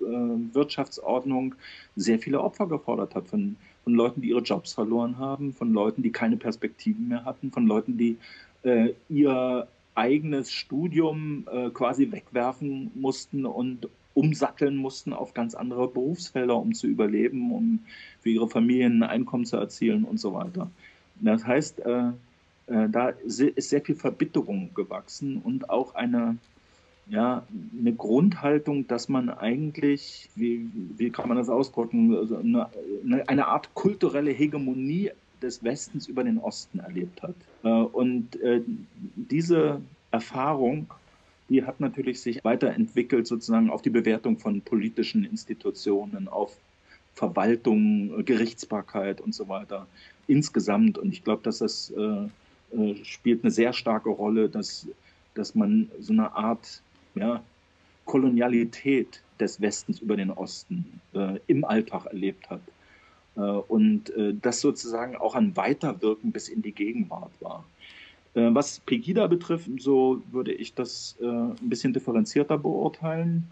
Wirtschaftsordnung 0.00 1.54
sehr 1.96 2.18
viele 2.18 2.40
Opfer 2.40 2.66
gefordert 2.66 3.14
hat 3.14 3.28
von 3.28 3.56
von 3.90 3.96
Leuten, 3.96 4.20
die 4.20 4.28
ihre 4.28 4.40
Jobs 4.40 4.72
verloren 4.72 5.18
haben, 5.18 5.52
von 5.52 5.72
Leuten, 5.72 6.02
die 6.02 6.12
keine 6.12 6.36
Perspektiven 6.36 7.08
mehr 7.08 7.24
hatten, 7.24 7.50
von 7.50 7.66
Leuten, 7.66 7.98
die 7.98 8.18
äh, 8.62 8.90
ihr 9.08 9.66
eigenes 9.96 10.52
Studium 10.52 11.48
äh, 11.50 11.70
quasi 11.70 12.12
wegwerfen 12.12 12.92
mussten 12.94 13.46
und 13.46 13.88
umsatteln 14.14 14.76
mussten 14.76 15.12
auf 15.12 15.34
ganz 15.34 15.54
andere 15.54 15.88
Berufsfelder, 15.88 16.56
um 16.56 16.72
zu 16.72 16.86
überleben, 16.86 17.52
um 17.52 17.80
für 18.20 18.30
ihre 18.30 18.48
Familien 18.48 19.02
ein 19.02 19.10
Einkommen 19.10 19.44
zu 19.44 19.56
erzielen 19.56 20.04
und 20.04 20.20
so 20.20 20.34
weiter. 20.34 20.70
Das 21.20 21.44
heißt, 21.44 21.80
äh, 21.80 22.10
äh 22.68 22.88
da 22.88 23.08
ist 23.08 23.70
sehr 23.70 23.80
viel 23.80 23.96
Verbitterung 23.96 24.70
gewachsen 24.74 25.40
und 25.42 25.68
auch 25.68 25.96
eine 25.96 26.36
ja, 27.08 27.44
eine 27.78 27.92
Grundhaltung, 27.92 28.86
dass 28.86 29.08
man 29.08 29.30
eigentlich, 29.30 30.28
wie, 30.36 30.68
wie 30.96 31.10
kann 31.10 31.28
man 31.28 31.36
das 31.36 31.48
ausdrücken, 31.48 32.16
also 32.16 32.36
eine, 32.36 32.68
eine 33.26 33.46
Art 33.48 33.74
kulturelle 33.74 34.30
Hegemonie 34.30 35.10
des 35.42 35.64
Westens 35.64 36.06
über 36.06 36.22
den 36.24 36.38
Osten 36.38 36.78
erlebt 36.78 37.22
hat. 37.22 37.34
Äh, 37.64 37.68
und 37.68 38.40
äh, 38.40 38.62
diese 39.16 39.80
Erfahrung, 40.10 40.86
die 41.48 41.64
hat 41.64 41.80
natürlich 41.80 42.20
sich 42.20 42.44
weiterentwickelt 42.44 43.26
sozusagen 43.26 43.70
auf 43.70 43.82
die 43.82 43.90
Bewertung 43.90 44.38
von 44.38 44.60
politischen 44.60 45.24
Institutionen, 45.24 46.28
auf 46.28 46.56
Verwaltung, 47.14 48.24
Gerichtsbarkeit 48.24 49.20
und 49.20 49.34
so 49.34 49.48
weiter 49.48 49.86
insgesamt. 50.28 50.96
Und 50.96 51.12
ich 51.12 51.24
glaube, 51.24 51.42
dass 51.42 51.58
das 51.58 51.90
äh, 51.90 52.94
spielt 53.02 53.42
eine 53.42 53.50
sehr 53.50 53.72
starke 53.72 54.10
Rolle, 54.10 54.48
dass, 54.48 54.86
dass 55.34 55.54
man 55.54 55.90
so 55.98 56.12
eine 56.12 56.32
Art 56.34 56.82
ja, 57.14 57.42
Kolonialität 58.04 59.22
des 59.38 59.60
Westens 59.60 60.00
über 60.00 60.16
den 60.16 60.30
Osten 60.30 61.00
äh, 61.14 61.38
im 61.46 61.64
Alltag 61.64 62.06
erlebt 62.06 62.50
hat. 62.50 62.60
Äh, 63.36 63.40
und 63.40 64.10
äh, 64.10 64.34
das 64.40 64.60
sozusagen 64.60 65.16
auch 65.16 65.34
ein 65.34 65.56
Weiterwirken 65.56 66.32
bis 66.32 66.48
in 66.48 66.62
die 66.62 66.72
Gegenwart 66.72 67.32
war. 67.40 67.64
Äh, 68.34 68.48
was 68.52 68.80
Pegida 68.80 69.26
betrifft, 69.26 69.68
so 69.78 70.22
würde 70.30 70.52
ich 70.52 70.74
das 70.74 71.16
äh, 71.20 71.26
ein 71.26 71.68
bisschen 71.68 71.92
differenzierter 71.92 72.58
beurteilen. 72.58 73.50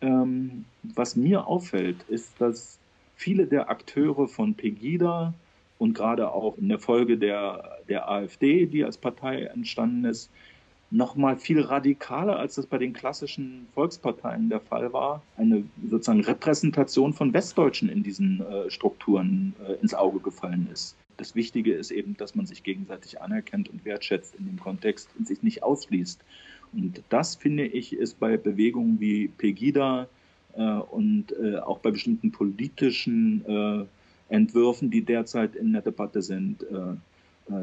Ähm, 0.00 0.64
was 0.82 1.16
mir 1.16 1.46
auffällt, 1.46 1.96
ist, 2.08 2.32
dass 2.38 2.78
viele 3.16 3.46
der 3.46 3.70
Akteure 3.70 4.28
von 4.28 4.54
Pegida 4.54 5.32
und 5.78 5.94
gerade 5.94 6.30
auch 6.30 6.56
in 6.58 6.68
der 6.68 6.78
Folge 6.78 7.16
der, 7.18 7.78
der 7.88 8.08
AfD, 8.10 8.66
die 8.66 8.84
als 8.84 8.96
Partei 8.96 9.42
entstanden 9.42 10.04
ist, 10.04 10.30
noch 10.90 11.16
mal 11.16 11.36
viel 11.36 11.60
radikaler, 11.60 12.38
als 12.38 12.54
das 12.54 12.66
bei 12.66 12.78
den 12.78 12.92
klassischen 12.92 13.66
Volksparteien 13.74 14.48
der 14.48 14.60
Fall 14.60 14.92
war, 14.92 15.22
eine 15.36 15.64
sozusagen 15.90 16.22
Repräsentation 16.22 17.12
von 17.12 17.32
Westdeutschen 17.32 17.88
in 17.88 18.02
diesen 18.02 18.40
äh, 18.40 18.70
Strukturen 18.70 19.54
äh, 19.66 19.72
ins 19.82 19.94
Auge 19.94 20.20
gefallen 20.20 20.68
ist. 20.72 20.96
Das 21.16 21.34
Wichtige 21.34 21.74
ist 21.74 21.90
eben, 21.90 22.16
dass 22.16 22.34
man 22.34 22.46
sich 22.46 22.62
gegenseitig 22.62 23.20
anerkennt 23.20 23.68
und 23.68 23.84
wertschätzt 23.84 24.34
in 24.36 24.46
dem 24.46 24.60
Kontext 24.60 25.08
und 25.18 25.26
sich 25.26 25.42
nicht 25.42 25.62
ausschließt. 25.62 26.20
Und 26.72 27.02
das, 27.08 27.36
finde 27.36 27.66
ich, 27.66 27.94
ist 27.94 28.20
bei 28.20 28.36
Bewegungen 28.36 29.00
wie 29.00 29.28
Pegida 29.28 30.08
äh, 30.54 30.62
und 30.62 31.32
äh, 31.32 31.58
auch 31.58 31.78
bei 31.78 31.90
bestimmten 31.90 32.30
politischen 32.30 33.44
äh, 33.46 33.84
Entwürfen, 34.28 34.90
die 34.90 35.02
derzeit 35.02 35.56
in 35.56 35.72
der 35.72 35.82
Debatte 35.82 36.22
sind, 36.22 36.62
äh, 36.62 36.96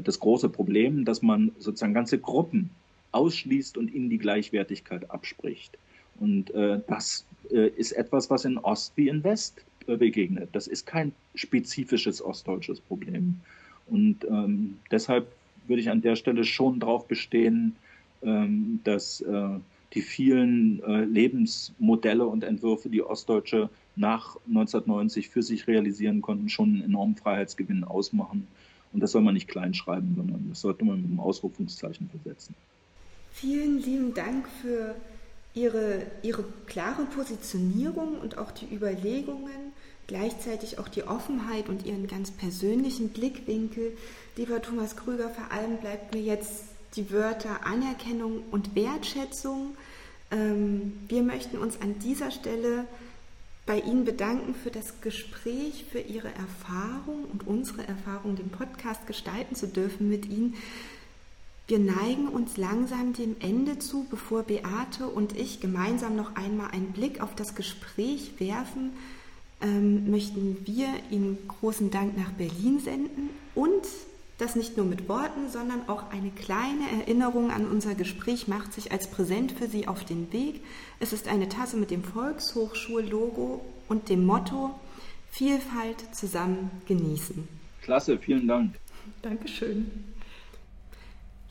das 0.04 0.20
große 0.20 0.48
Problem, 0.48 1.04
dass 1.04 1.22
man 1.22 1.52
sozusagen 1.60 1.94
ganze 1.94 2.18
Gruppen 2.18 2.70
ausschließt 3.14 3.78
und 3.78 3.94
ihnen 3.94 4.10
die 4.10 4.18
Gleichwertigkeit 4.18 5.10
abspricht. 5.10 5.78
Und 6.20 6.52
äh, 6.52 6.80
das 6.88 7.26
äh, 7.52 7.68
ist 7.70 7.94
etwas, 7.94 8.30
was 8.30 8.46
in 8.46 8.58
Ost 8.58 8.94
wie 8.96 9.08
in 9.08 9.24
West 9.24 9.64
äh, 9.88 9.98
begegnet. 9.98 10.50
Das 10.54 10.68
ist 10.68 10.86
kein 10.86 11.12
spezifisches 11.36 12.22
ostdeutsches 12.22 12.80
Problem. 12.80 13.40
Und 13.88 14.26
ähm, 14.30 14.78
deshalb 14.92 15.28
würde 15.68 15.82
ich 15.82 15.90
an 15.90 16.02
der 16.02 16.16
Stelle 16.16 16.44
schon 16.44 16.80
darauf 16.80 17.08
bestehen, 17.08 17.76
ähm, 18.22 18.80
dass 18.84 19.22
äh, 19.22 19.60
die 19.94 20.02
vielen 20.02 20.82
äh, 20.84 21.06
Lebensmodelle 21.06 22.26
und 22.26 22.44
Entwürfe, 22.44 22.90
die 22.90 23.04
Ostdeutsche 23.04 23.70
nach 23.96 24.38
1990 24.48 25.30
für 25.30 25.44
sich 25.44 25.68
realisieren 25.68 26.22
konnten, 26.22 26.50
schon 26.50 26.70
einen 26.70 26.84
enormen 26.84 27.16
Freiheitsgewinn 27.16 27.84
ausmachen. 27.84 28.48
Und 28.92 29.02
das 29.02 29.12
soll 29.12 29.22
man 29.22 29.34
nicht 29.34 29.48
kleinschreiben, 29.48 30.16
sondern 30.16 30.50
das 30.50 30.62
sollte 30.62 30.86
man 30.86 31.02
mit 31.02 31.10
einem 31.10 31.20
Ausrufungszeichen 31.20 32.10
versetzen. 32.10 32.56
Vielen 33.34 33.80
lieben 33.80 34.14
Dank 34.14 34.48
für 34.62 34.96
Ihre, 35.56 36.06
Ihre 36.22 36.46
klare 36.68 37.06
Positionierung 37.06 38.20
und 38.20 38.38
auch 38.38 38.52
die 38.52 38.74
Überlegungen, 38.74 39.74
gleichzeitig 40.08 40.78
auch 40.78 40.88
die 40.88 41.04
Offenheit 41.04 41.68
und 41.68 41.86
Ihren 41.86 42.08
ganz 42.08 42.32
persönlichen 42.32 43.10
Blickwinkel. 43.10 43.98
Lieber 44.38 44.62
Thomas 44.62 44.96
Krüger, 44.96 45.30
vor 45.30 45.52
allem 45.52 45.78
bleibt 45.78 46.14
mir 46.14 46.22
jetzt 46.22 46.66
die 46.96 47.12
Wörter 47.12 47.66
Anerkennung 47.66 48.44
und 48.52 48.76
Wertschätzung. 48.76 49.76
Ähm, 50.32 50.94
wir 51.08 51.24
möchten 51.24 51.58
uns 51.58 51.82
an 51.82 51.98
dieser 52.00 52.30
Stelle 52.30 52.86
bei 53.66 53.80
Ihnen 53.80 54.06
bedanken 54.06 54.54
für 54.56 54.72
das 54.72 55.02
Gespräch, 55.02 55.86
für 55.92 56.00
Ihre 56.00 56.30
Erfahrung 56.30 57.26
und 57.32 57.48
unsere 57.48 57.88
Erfahrung, 57.88 58.36
den 58.36 58.50
Podcast 58.50 59.08
gestalten 59.08 59.56
zu 59.56 59.68
dürfen 59.68 60.10
mit 60.10 60.26
Ihnen. 60.26 60.56
Wir 61.68 61.80
neigen 61.80 62.28
uns 62.28 62.58
langsam 62.58 63.14
dem 63.14 63.38
Ende 63.40 63.80
zu, 63.80 64.06
bevor 64.10 64.44
Beate 64.44 65.08
und 65.08 65.38
ich 65.38 65.62
gemeinsam 65.62 66.16
noch 66.16 66.36
einmal 66.36 66.72
einen 66.72 66.92
Blick 66.92 67.22
auf 67.22 67.36
das 67.36 67.56
Gespräch 67.56 68.34
werfen, 68.40 68.92
ähm, 69.62 70.12
möchten 70.12 70.58
wir 70.66 70.90
Ihnen 71.10 71.38
großen 71.48 71.90
Dank 71.90 72.18
nach 72.18 72.32
Berlin 72.32 72.80
senden 72.80 73.30
und 73.56 73.88
das 74.38 74.56
nicht 74.58 74.76
nur 74.76 74.86
mit 74.86 75.08
Worten, 75.08 75.50
sondern 75.50 75.88
auch 75.88 76.12
eine 76.12 76.32
kleine 76.32 76.84
Erinnerung 77.00 77.50
an 77.50 77.66
unser 77.66 77.96
Gespräch 77.96 78.50
macht 78.50 78.74
sich 78.74 78.92
als 78.92 79.10
Präsent 79.10 79.54
für 79.54 79.68
Sie 79.68 79.88
auf 79.88 80.04
den 80.04 80.34
Weg. 80.34 80.62
Es 81.00 81.14
ist 81.14 81.30
eine 81.30 81.48
Tasse 81.48 81.78
mit 81.78 81.92
dem 81.92 82.04
Volkshochschullogo 82.04 83.64
und 83.88 84.10
dem 84.10 84.26
Motto 84.26 84.78
Vielfalt 85.32 86.14
zusammen 86.14 86.72
genießen. 86.88 87.48
Klasse, 87.82 88.18
vielen 88.18 88.48
Dank. 88.48 88.76
Dankeschön. 89.22 90.13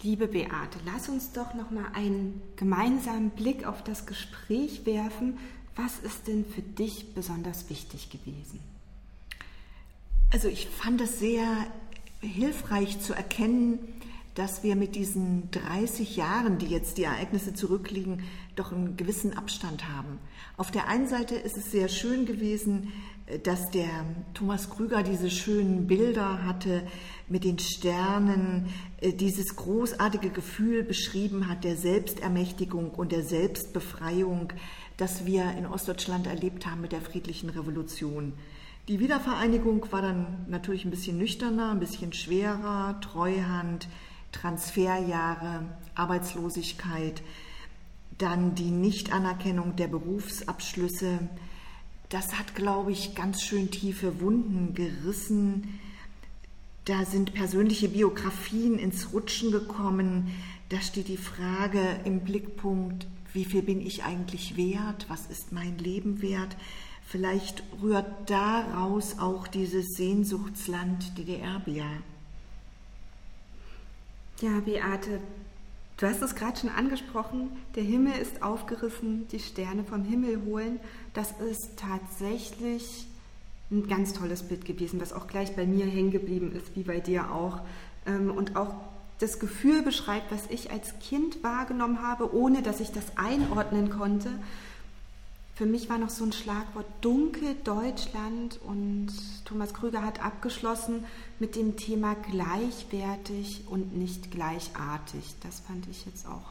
Liebe 0.02 0.26
Beate, 0.26 0.80
lass 0.84 1.08
uns 1.08 1.30
doch 1.30 1.54
noch 1.54 1.70
mal 1.70 1.86
einen 1.94 2.42
gemeinsamen 2.56 3.30
Blick 3.30 3.64
auf 3.64 3.84
das 3.84 4.04
Gespräch 4.04 4.84
werfen. 4.84 5.38
Was 5.76 6.00
ist 6.00 6.26
denn 6.26 6.44
für 6.44 6.60
dich 6.60 7.14
besonders 7.14 7.70
wichtig 7.70 8.10
gewesen? 8.10 8.58
Also 10.32 10.48
ich 10.48 10.66
fand 10.66 11.00
es 11.00 11.20
sehr 11.20 11.46
hilfreich 12.20 13.00
zu 13.00 13.12
erkennen, 13.12 13.78
dass 14.34 14.64
wir 14.64 14.74
mit 14.74 14.96
diesen 14.96 15.50
30 15.52 16.16
Jahren, 16.16 16.58
die 16.58 16.66
jetzt 16.66 16.98
die 16.98 17.04
Ereignisse 17.04 17.54
zurückliegen, 17.54 18.24
doch 18.56 18.72
einen 18.72 18.96
gewissen 18.96 19.36
Abstand 19.36 19.88
haben. 19.88 20.18
Auf 20.56 20.72
der 20.72 20.88
einen 20.88 21.06
Seite 21.06 21.36
ist 21.36 21.56
es 21.56 21.70
sehr 21.70 21.88
schön 21.88 22.26
gewesen, 22.26 22.92
dass 23.44 23.70
der 23.70 23.88
Thomas 24.34 24.68
Krüger 24.68 25.02
diese 25.02 25.30
schönen 25.30 25.86
Bilder 25.86 26.44
hatte 26.44 26.82
mit 27.28 27.44
den 27.44 27.58
Sternen, 27.58 28.66
äh, 29.00 29.12
dieses 29.12 29.56
großartige 29.56 30.30
Gefühl 30.30 30.82
beschrieben 30.82 31.48
hat 31.48 31.64
der 31.64 31.76
Selbstermächtigung 31.76 32.90
und 32.90 33.12
der 33.12 33.22
Selbstbefreiung, 33.22 34.52
das 34.96 35.24
wir 35.24 35.52
in 35.56 35.66
Ostdeutschland 35.66 36.26
erlebt 36.26 36.66
haben 36.66 36.80
mit 36.80 36.92
der 36.92 37.00
friedlichen 37.00 37.48
Revolution. 37.48 38.34
Die 38.88 38.98
Wiedervereinigung 38.98 39.86
war 39.92 40.02
dann 40.02 40.44
natürlich 40.48 40.84
ein 40.84 40.90
bisschen 40.90 41.16
nüchterner, 41.16 41.70
ein 41.70 41.78
bisschen 41.78 42.12
schwerer, 42.12 43.00
Treuhand, 43.00 43.88
Transferjahre, 44.32 45.62
Arbeitslosigkeit, 45.94 47.22
dann 48.18 48.54
die 48.56 48.70
Nichtanerkennung 48.70 49.76
der 49.76 49.86
Berufsabschlüsse. 49.86 51.20
Das 52.12 52.38
hat, 52.38 52.54
glaube 52.54 52.92
ich, 52.92 53.14
ganz 53.14 53.42
schön 53.42 53.70
tiefe 53.70 54.20
Wunden 54.20 54.74
gerissen. 54.74 55.80
Da 56.84 57.06
sind 57.06 57.32
persönliche 57.32 57.88
Biografien 57.88 58.78
ins 58.78 59.14
Rutschen 59.14 59.50
gekommen. 59.50 60.30
Da 60.68 60.82
steht 60.82 61.08
die 61.08 61.16
Frage 61.16 61.80
im 62.04 62.20
Blickpunkt, 62.20 63.06
wie 63.32 63.46
viel 63.46 63.62
bin 63.62 63.80
ich 63.80 64.04
eigentlich 64.04 64.58
wert? 64.58 65.06
Was 65.08 65.24
ist 65.28 65.52
mein 65.52 65.78
Leben 65.78 66.20
wert? 66.20 66.54
Vielleicht 67.06 67.62
rührt 67.80 68.28
daraus 68.28 69.18
auch 69.18 69.46
dieses 69.46 69.94
Sehnsuchtsland 69.96 71.16
DDR-Bia. 71.16 71.86
Ja, 74.42 74.60
Beate, 74.60 75.18
du 75.96 76.06
hast 76.06 76.22
es 76.22 76.34
gerade 76.34 76.58
schon 76.58 76.70
angesprochen, 76.70 77.50
der 77.74 77.82
Himmel 77.82 78.14
ist 78.20 78.42
aufgerissen, 78.42 79.28
die 79.28 79.38
Sterne 79.38 79.84
vom 79.84 80.04
Himmel 80.04 80.42
holen. 80.44 80.80
Das 81.14 81.32
ist 81.40 81.76
tatsächlich 81.76 83.06
ein 83.70 83.88
ganz 83.88 84.12
tolles 84.12 84.42
Bild 84.42 84.64
gewesen, 84.64 84.98
das 84.98 85.12
auch 85.12 85.26
gleich 85.26 85.56
bei 85.56 85.66
mir 85.66 85.86
hängen 85.86 86.10
geblieben 86.10 86.52
ist, 86.52 86.76
wie 86.76 86.82
bei 86.82 87.00
dir 87.00 87.32
auch. 87.32 87.60
Ähm, 88.06 88.30
und 88.30 88.56
auch 88.56 88.74
das 89.18 89.38
Gefühl 89.38 89.82
beschreibt, 89.82 90.32
was 90.32 90.46
ich 90.50 90.70
als 90.70 90.98
Kind 90.98 91.42
wahrgenommen 91.42 92.02
habe, 92.02 92.34
ohne 92.34 92.62
dass 92.62 92.80
ich 92.80 92.90
das 92.90 93.16
einordnen 93.16 93.88
konnte. 93.88 94.30
Für 95.62 95.68
mich 95.68 95.88
war 95.88 95.96
noch 95.96 96.10
so 96.10 96.24
ein 96.24 96.32
Schlagwort 96.32 96.86
Dunkel 97.02 97.54
Deutschland 97.62 98.58
und 98.66 99.12
Thomas 99.44 99.72
Krüger 99.72 100.04
hat 100.04 100.20
abgeschlossen 100.20 101.04
mit 101.38 101.54
dem 101.54 101.76
Thema 101.76 102.16
gleichwertig 102.16 103.62
und 103.68 103.96
nicht 103.96 104.32
gleichartig. 104.32 105.22
Das 105.40 105.60
fand 105.60 105.86
ich 105.88 106.04
jetzt 106.04 106.26
auch 106.26 106.50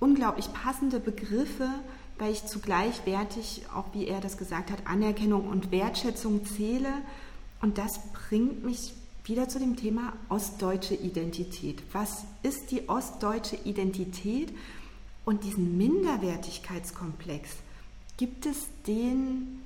unglaublich 0.00 0.50
passende 0.54 0.98
Begriffe, 0.98 1.68
weil 2.16 2.32
ich 2.32 2.46
zu 2.46 2.60
gleichwertig, 2.60 3.66
auch 3.74 3.92
wie 3.92 4.06
er 4.06 4.22
das 4.22 4.38
gesagt 4.38 4.70
hat, 4.70 4.86
Anerkennung 4.86 5.46
und 5.46 5.70
Wertschätzung 5.70 6.46
zähle. 6.46 6.94
Und 7.60 7.76
das 7.76 8.00
bringt 8.14 8.64
mich 8.64 8.94
wieder 9.26 9.50
zu 9.50 9.58
dem 9.58 9.76
Thema 9.76 10.14
ostdeutsche 10.30 10.94
Identität. 10.94 11.82
Was 11.92 12.24
ist 12.42 12.70
die 12.70 12.88
ostdeutsche 12.88 13.56
Identität? 13.66 14.50
Und 15.24 15.44
diesen 15.44 15.76
Minderwertigkeitskomplex, 15.78 17.50
gibt 18.16 18.46
es 18.46 18.68
den 18.86 19.62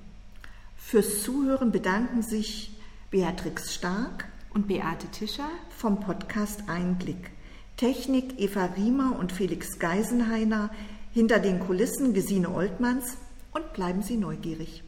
Fürs 0.78 1.22
Zuhören 1.22 1.72
bedanken 1.72 2.22
sich 2.22 2.74
Beatrix 3.10 3.74
Stark 3.74 4.28
und 4.54 4.66
Beate 4.66 5.08
Tischer 5.08 5.50
vom 5.76 6.00
Podcast 6.00 6.70
Einblick. 6.70 7.32
Technik 7.76 8.40
Eva 8.40 8.64
Riemer 8.78 9.18
und 9.18 9.30
Felix 9.30 9.78
Geisenheiner 9.78 10.70
hinter 11.16 11.38
den 11.38 11.60
Kulissen 11.60 12.12
Gesine 12.12 12.50
Oltmanns 12.54 13.16
und 13.54 13.72
bleiben 13.72 14.02
Sie 14.02 14.18
neugierig. 14.18 14.84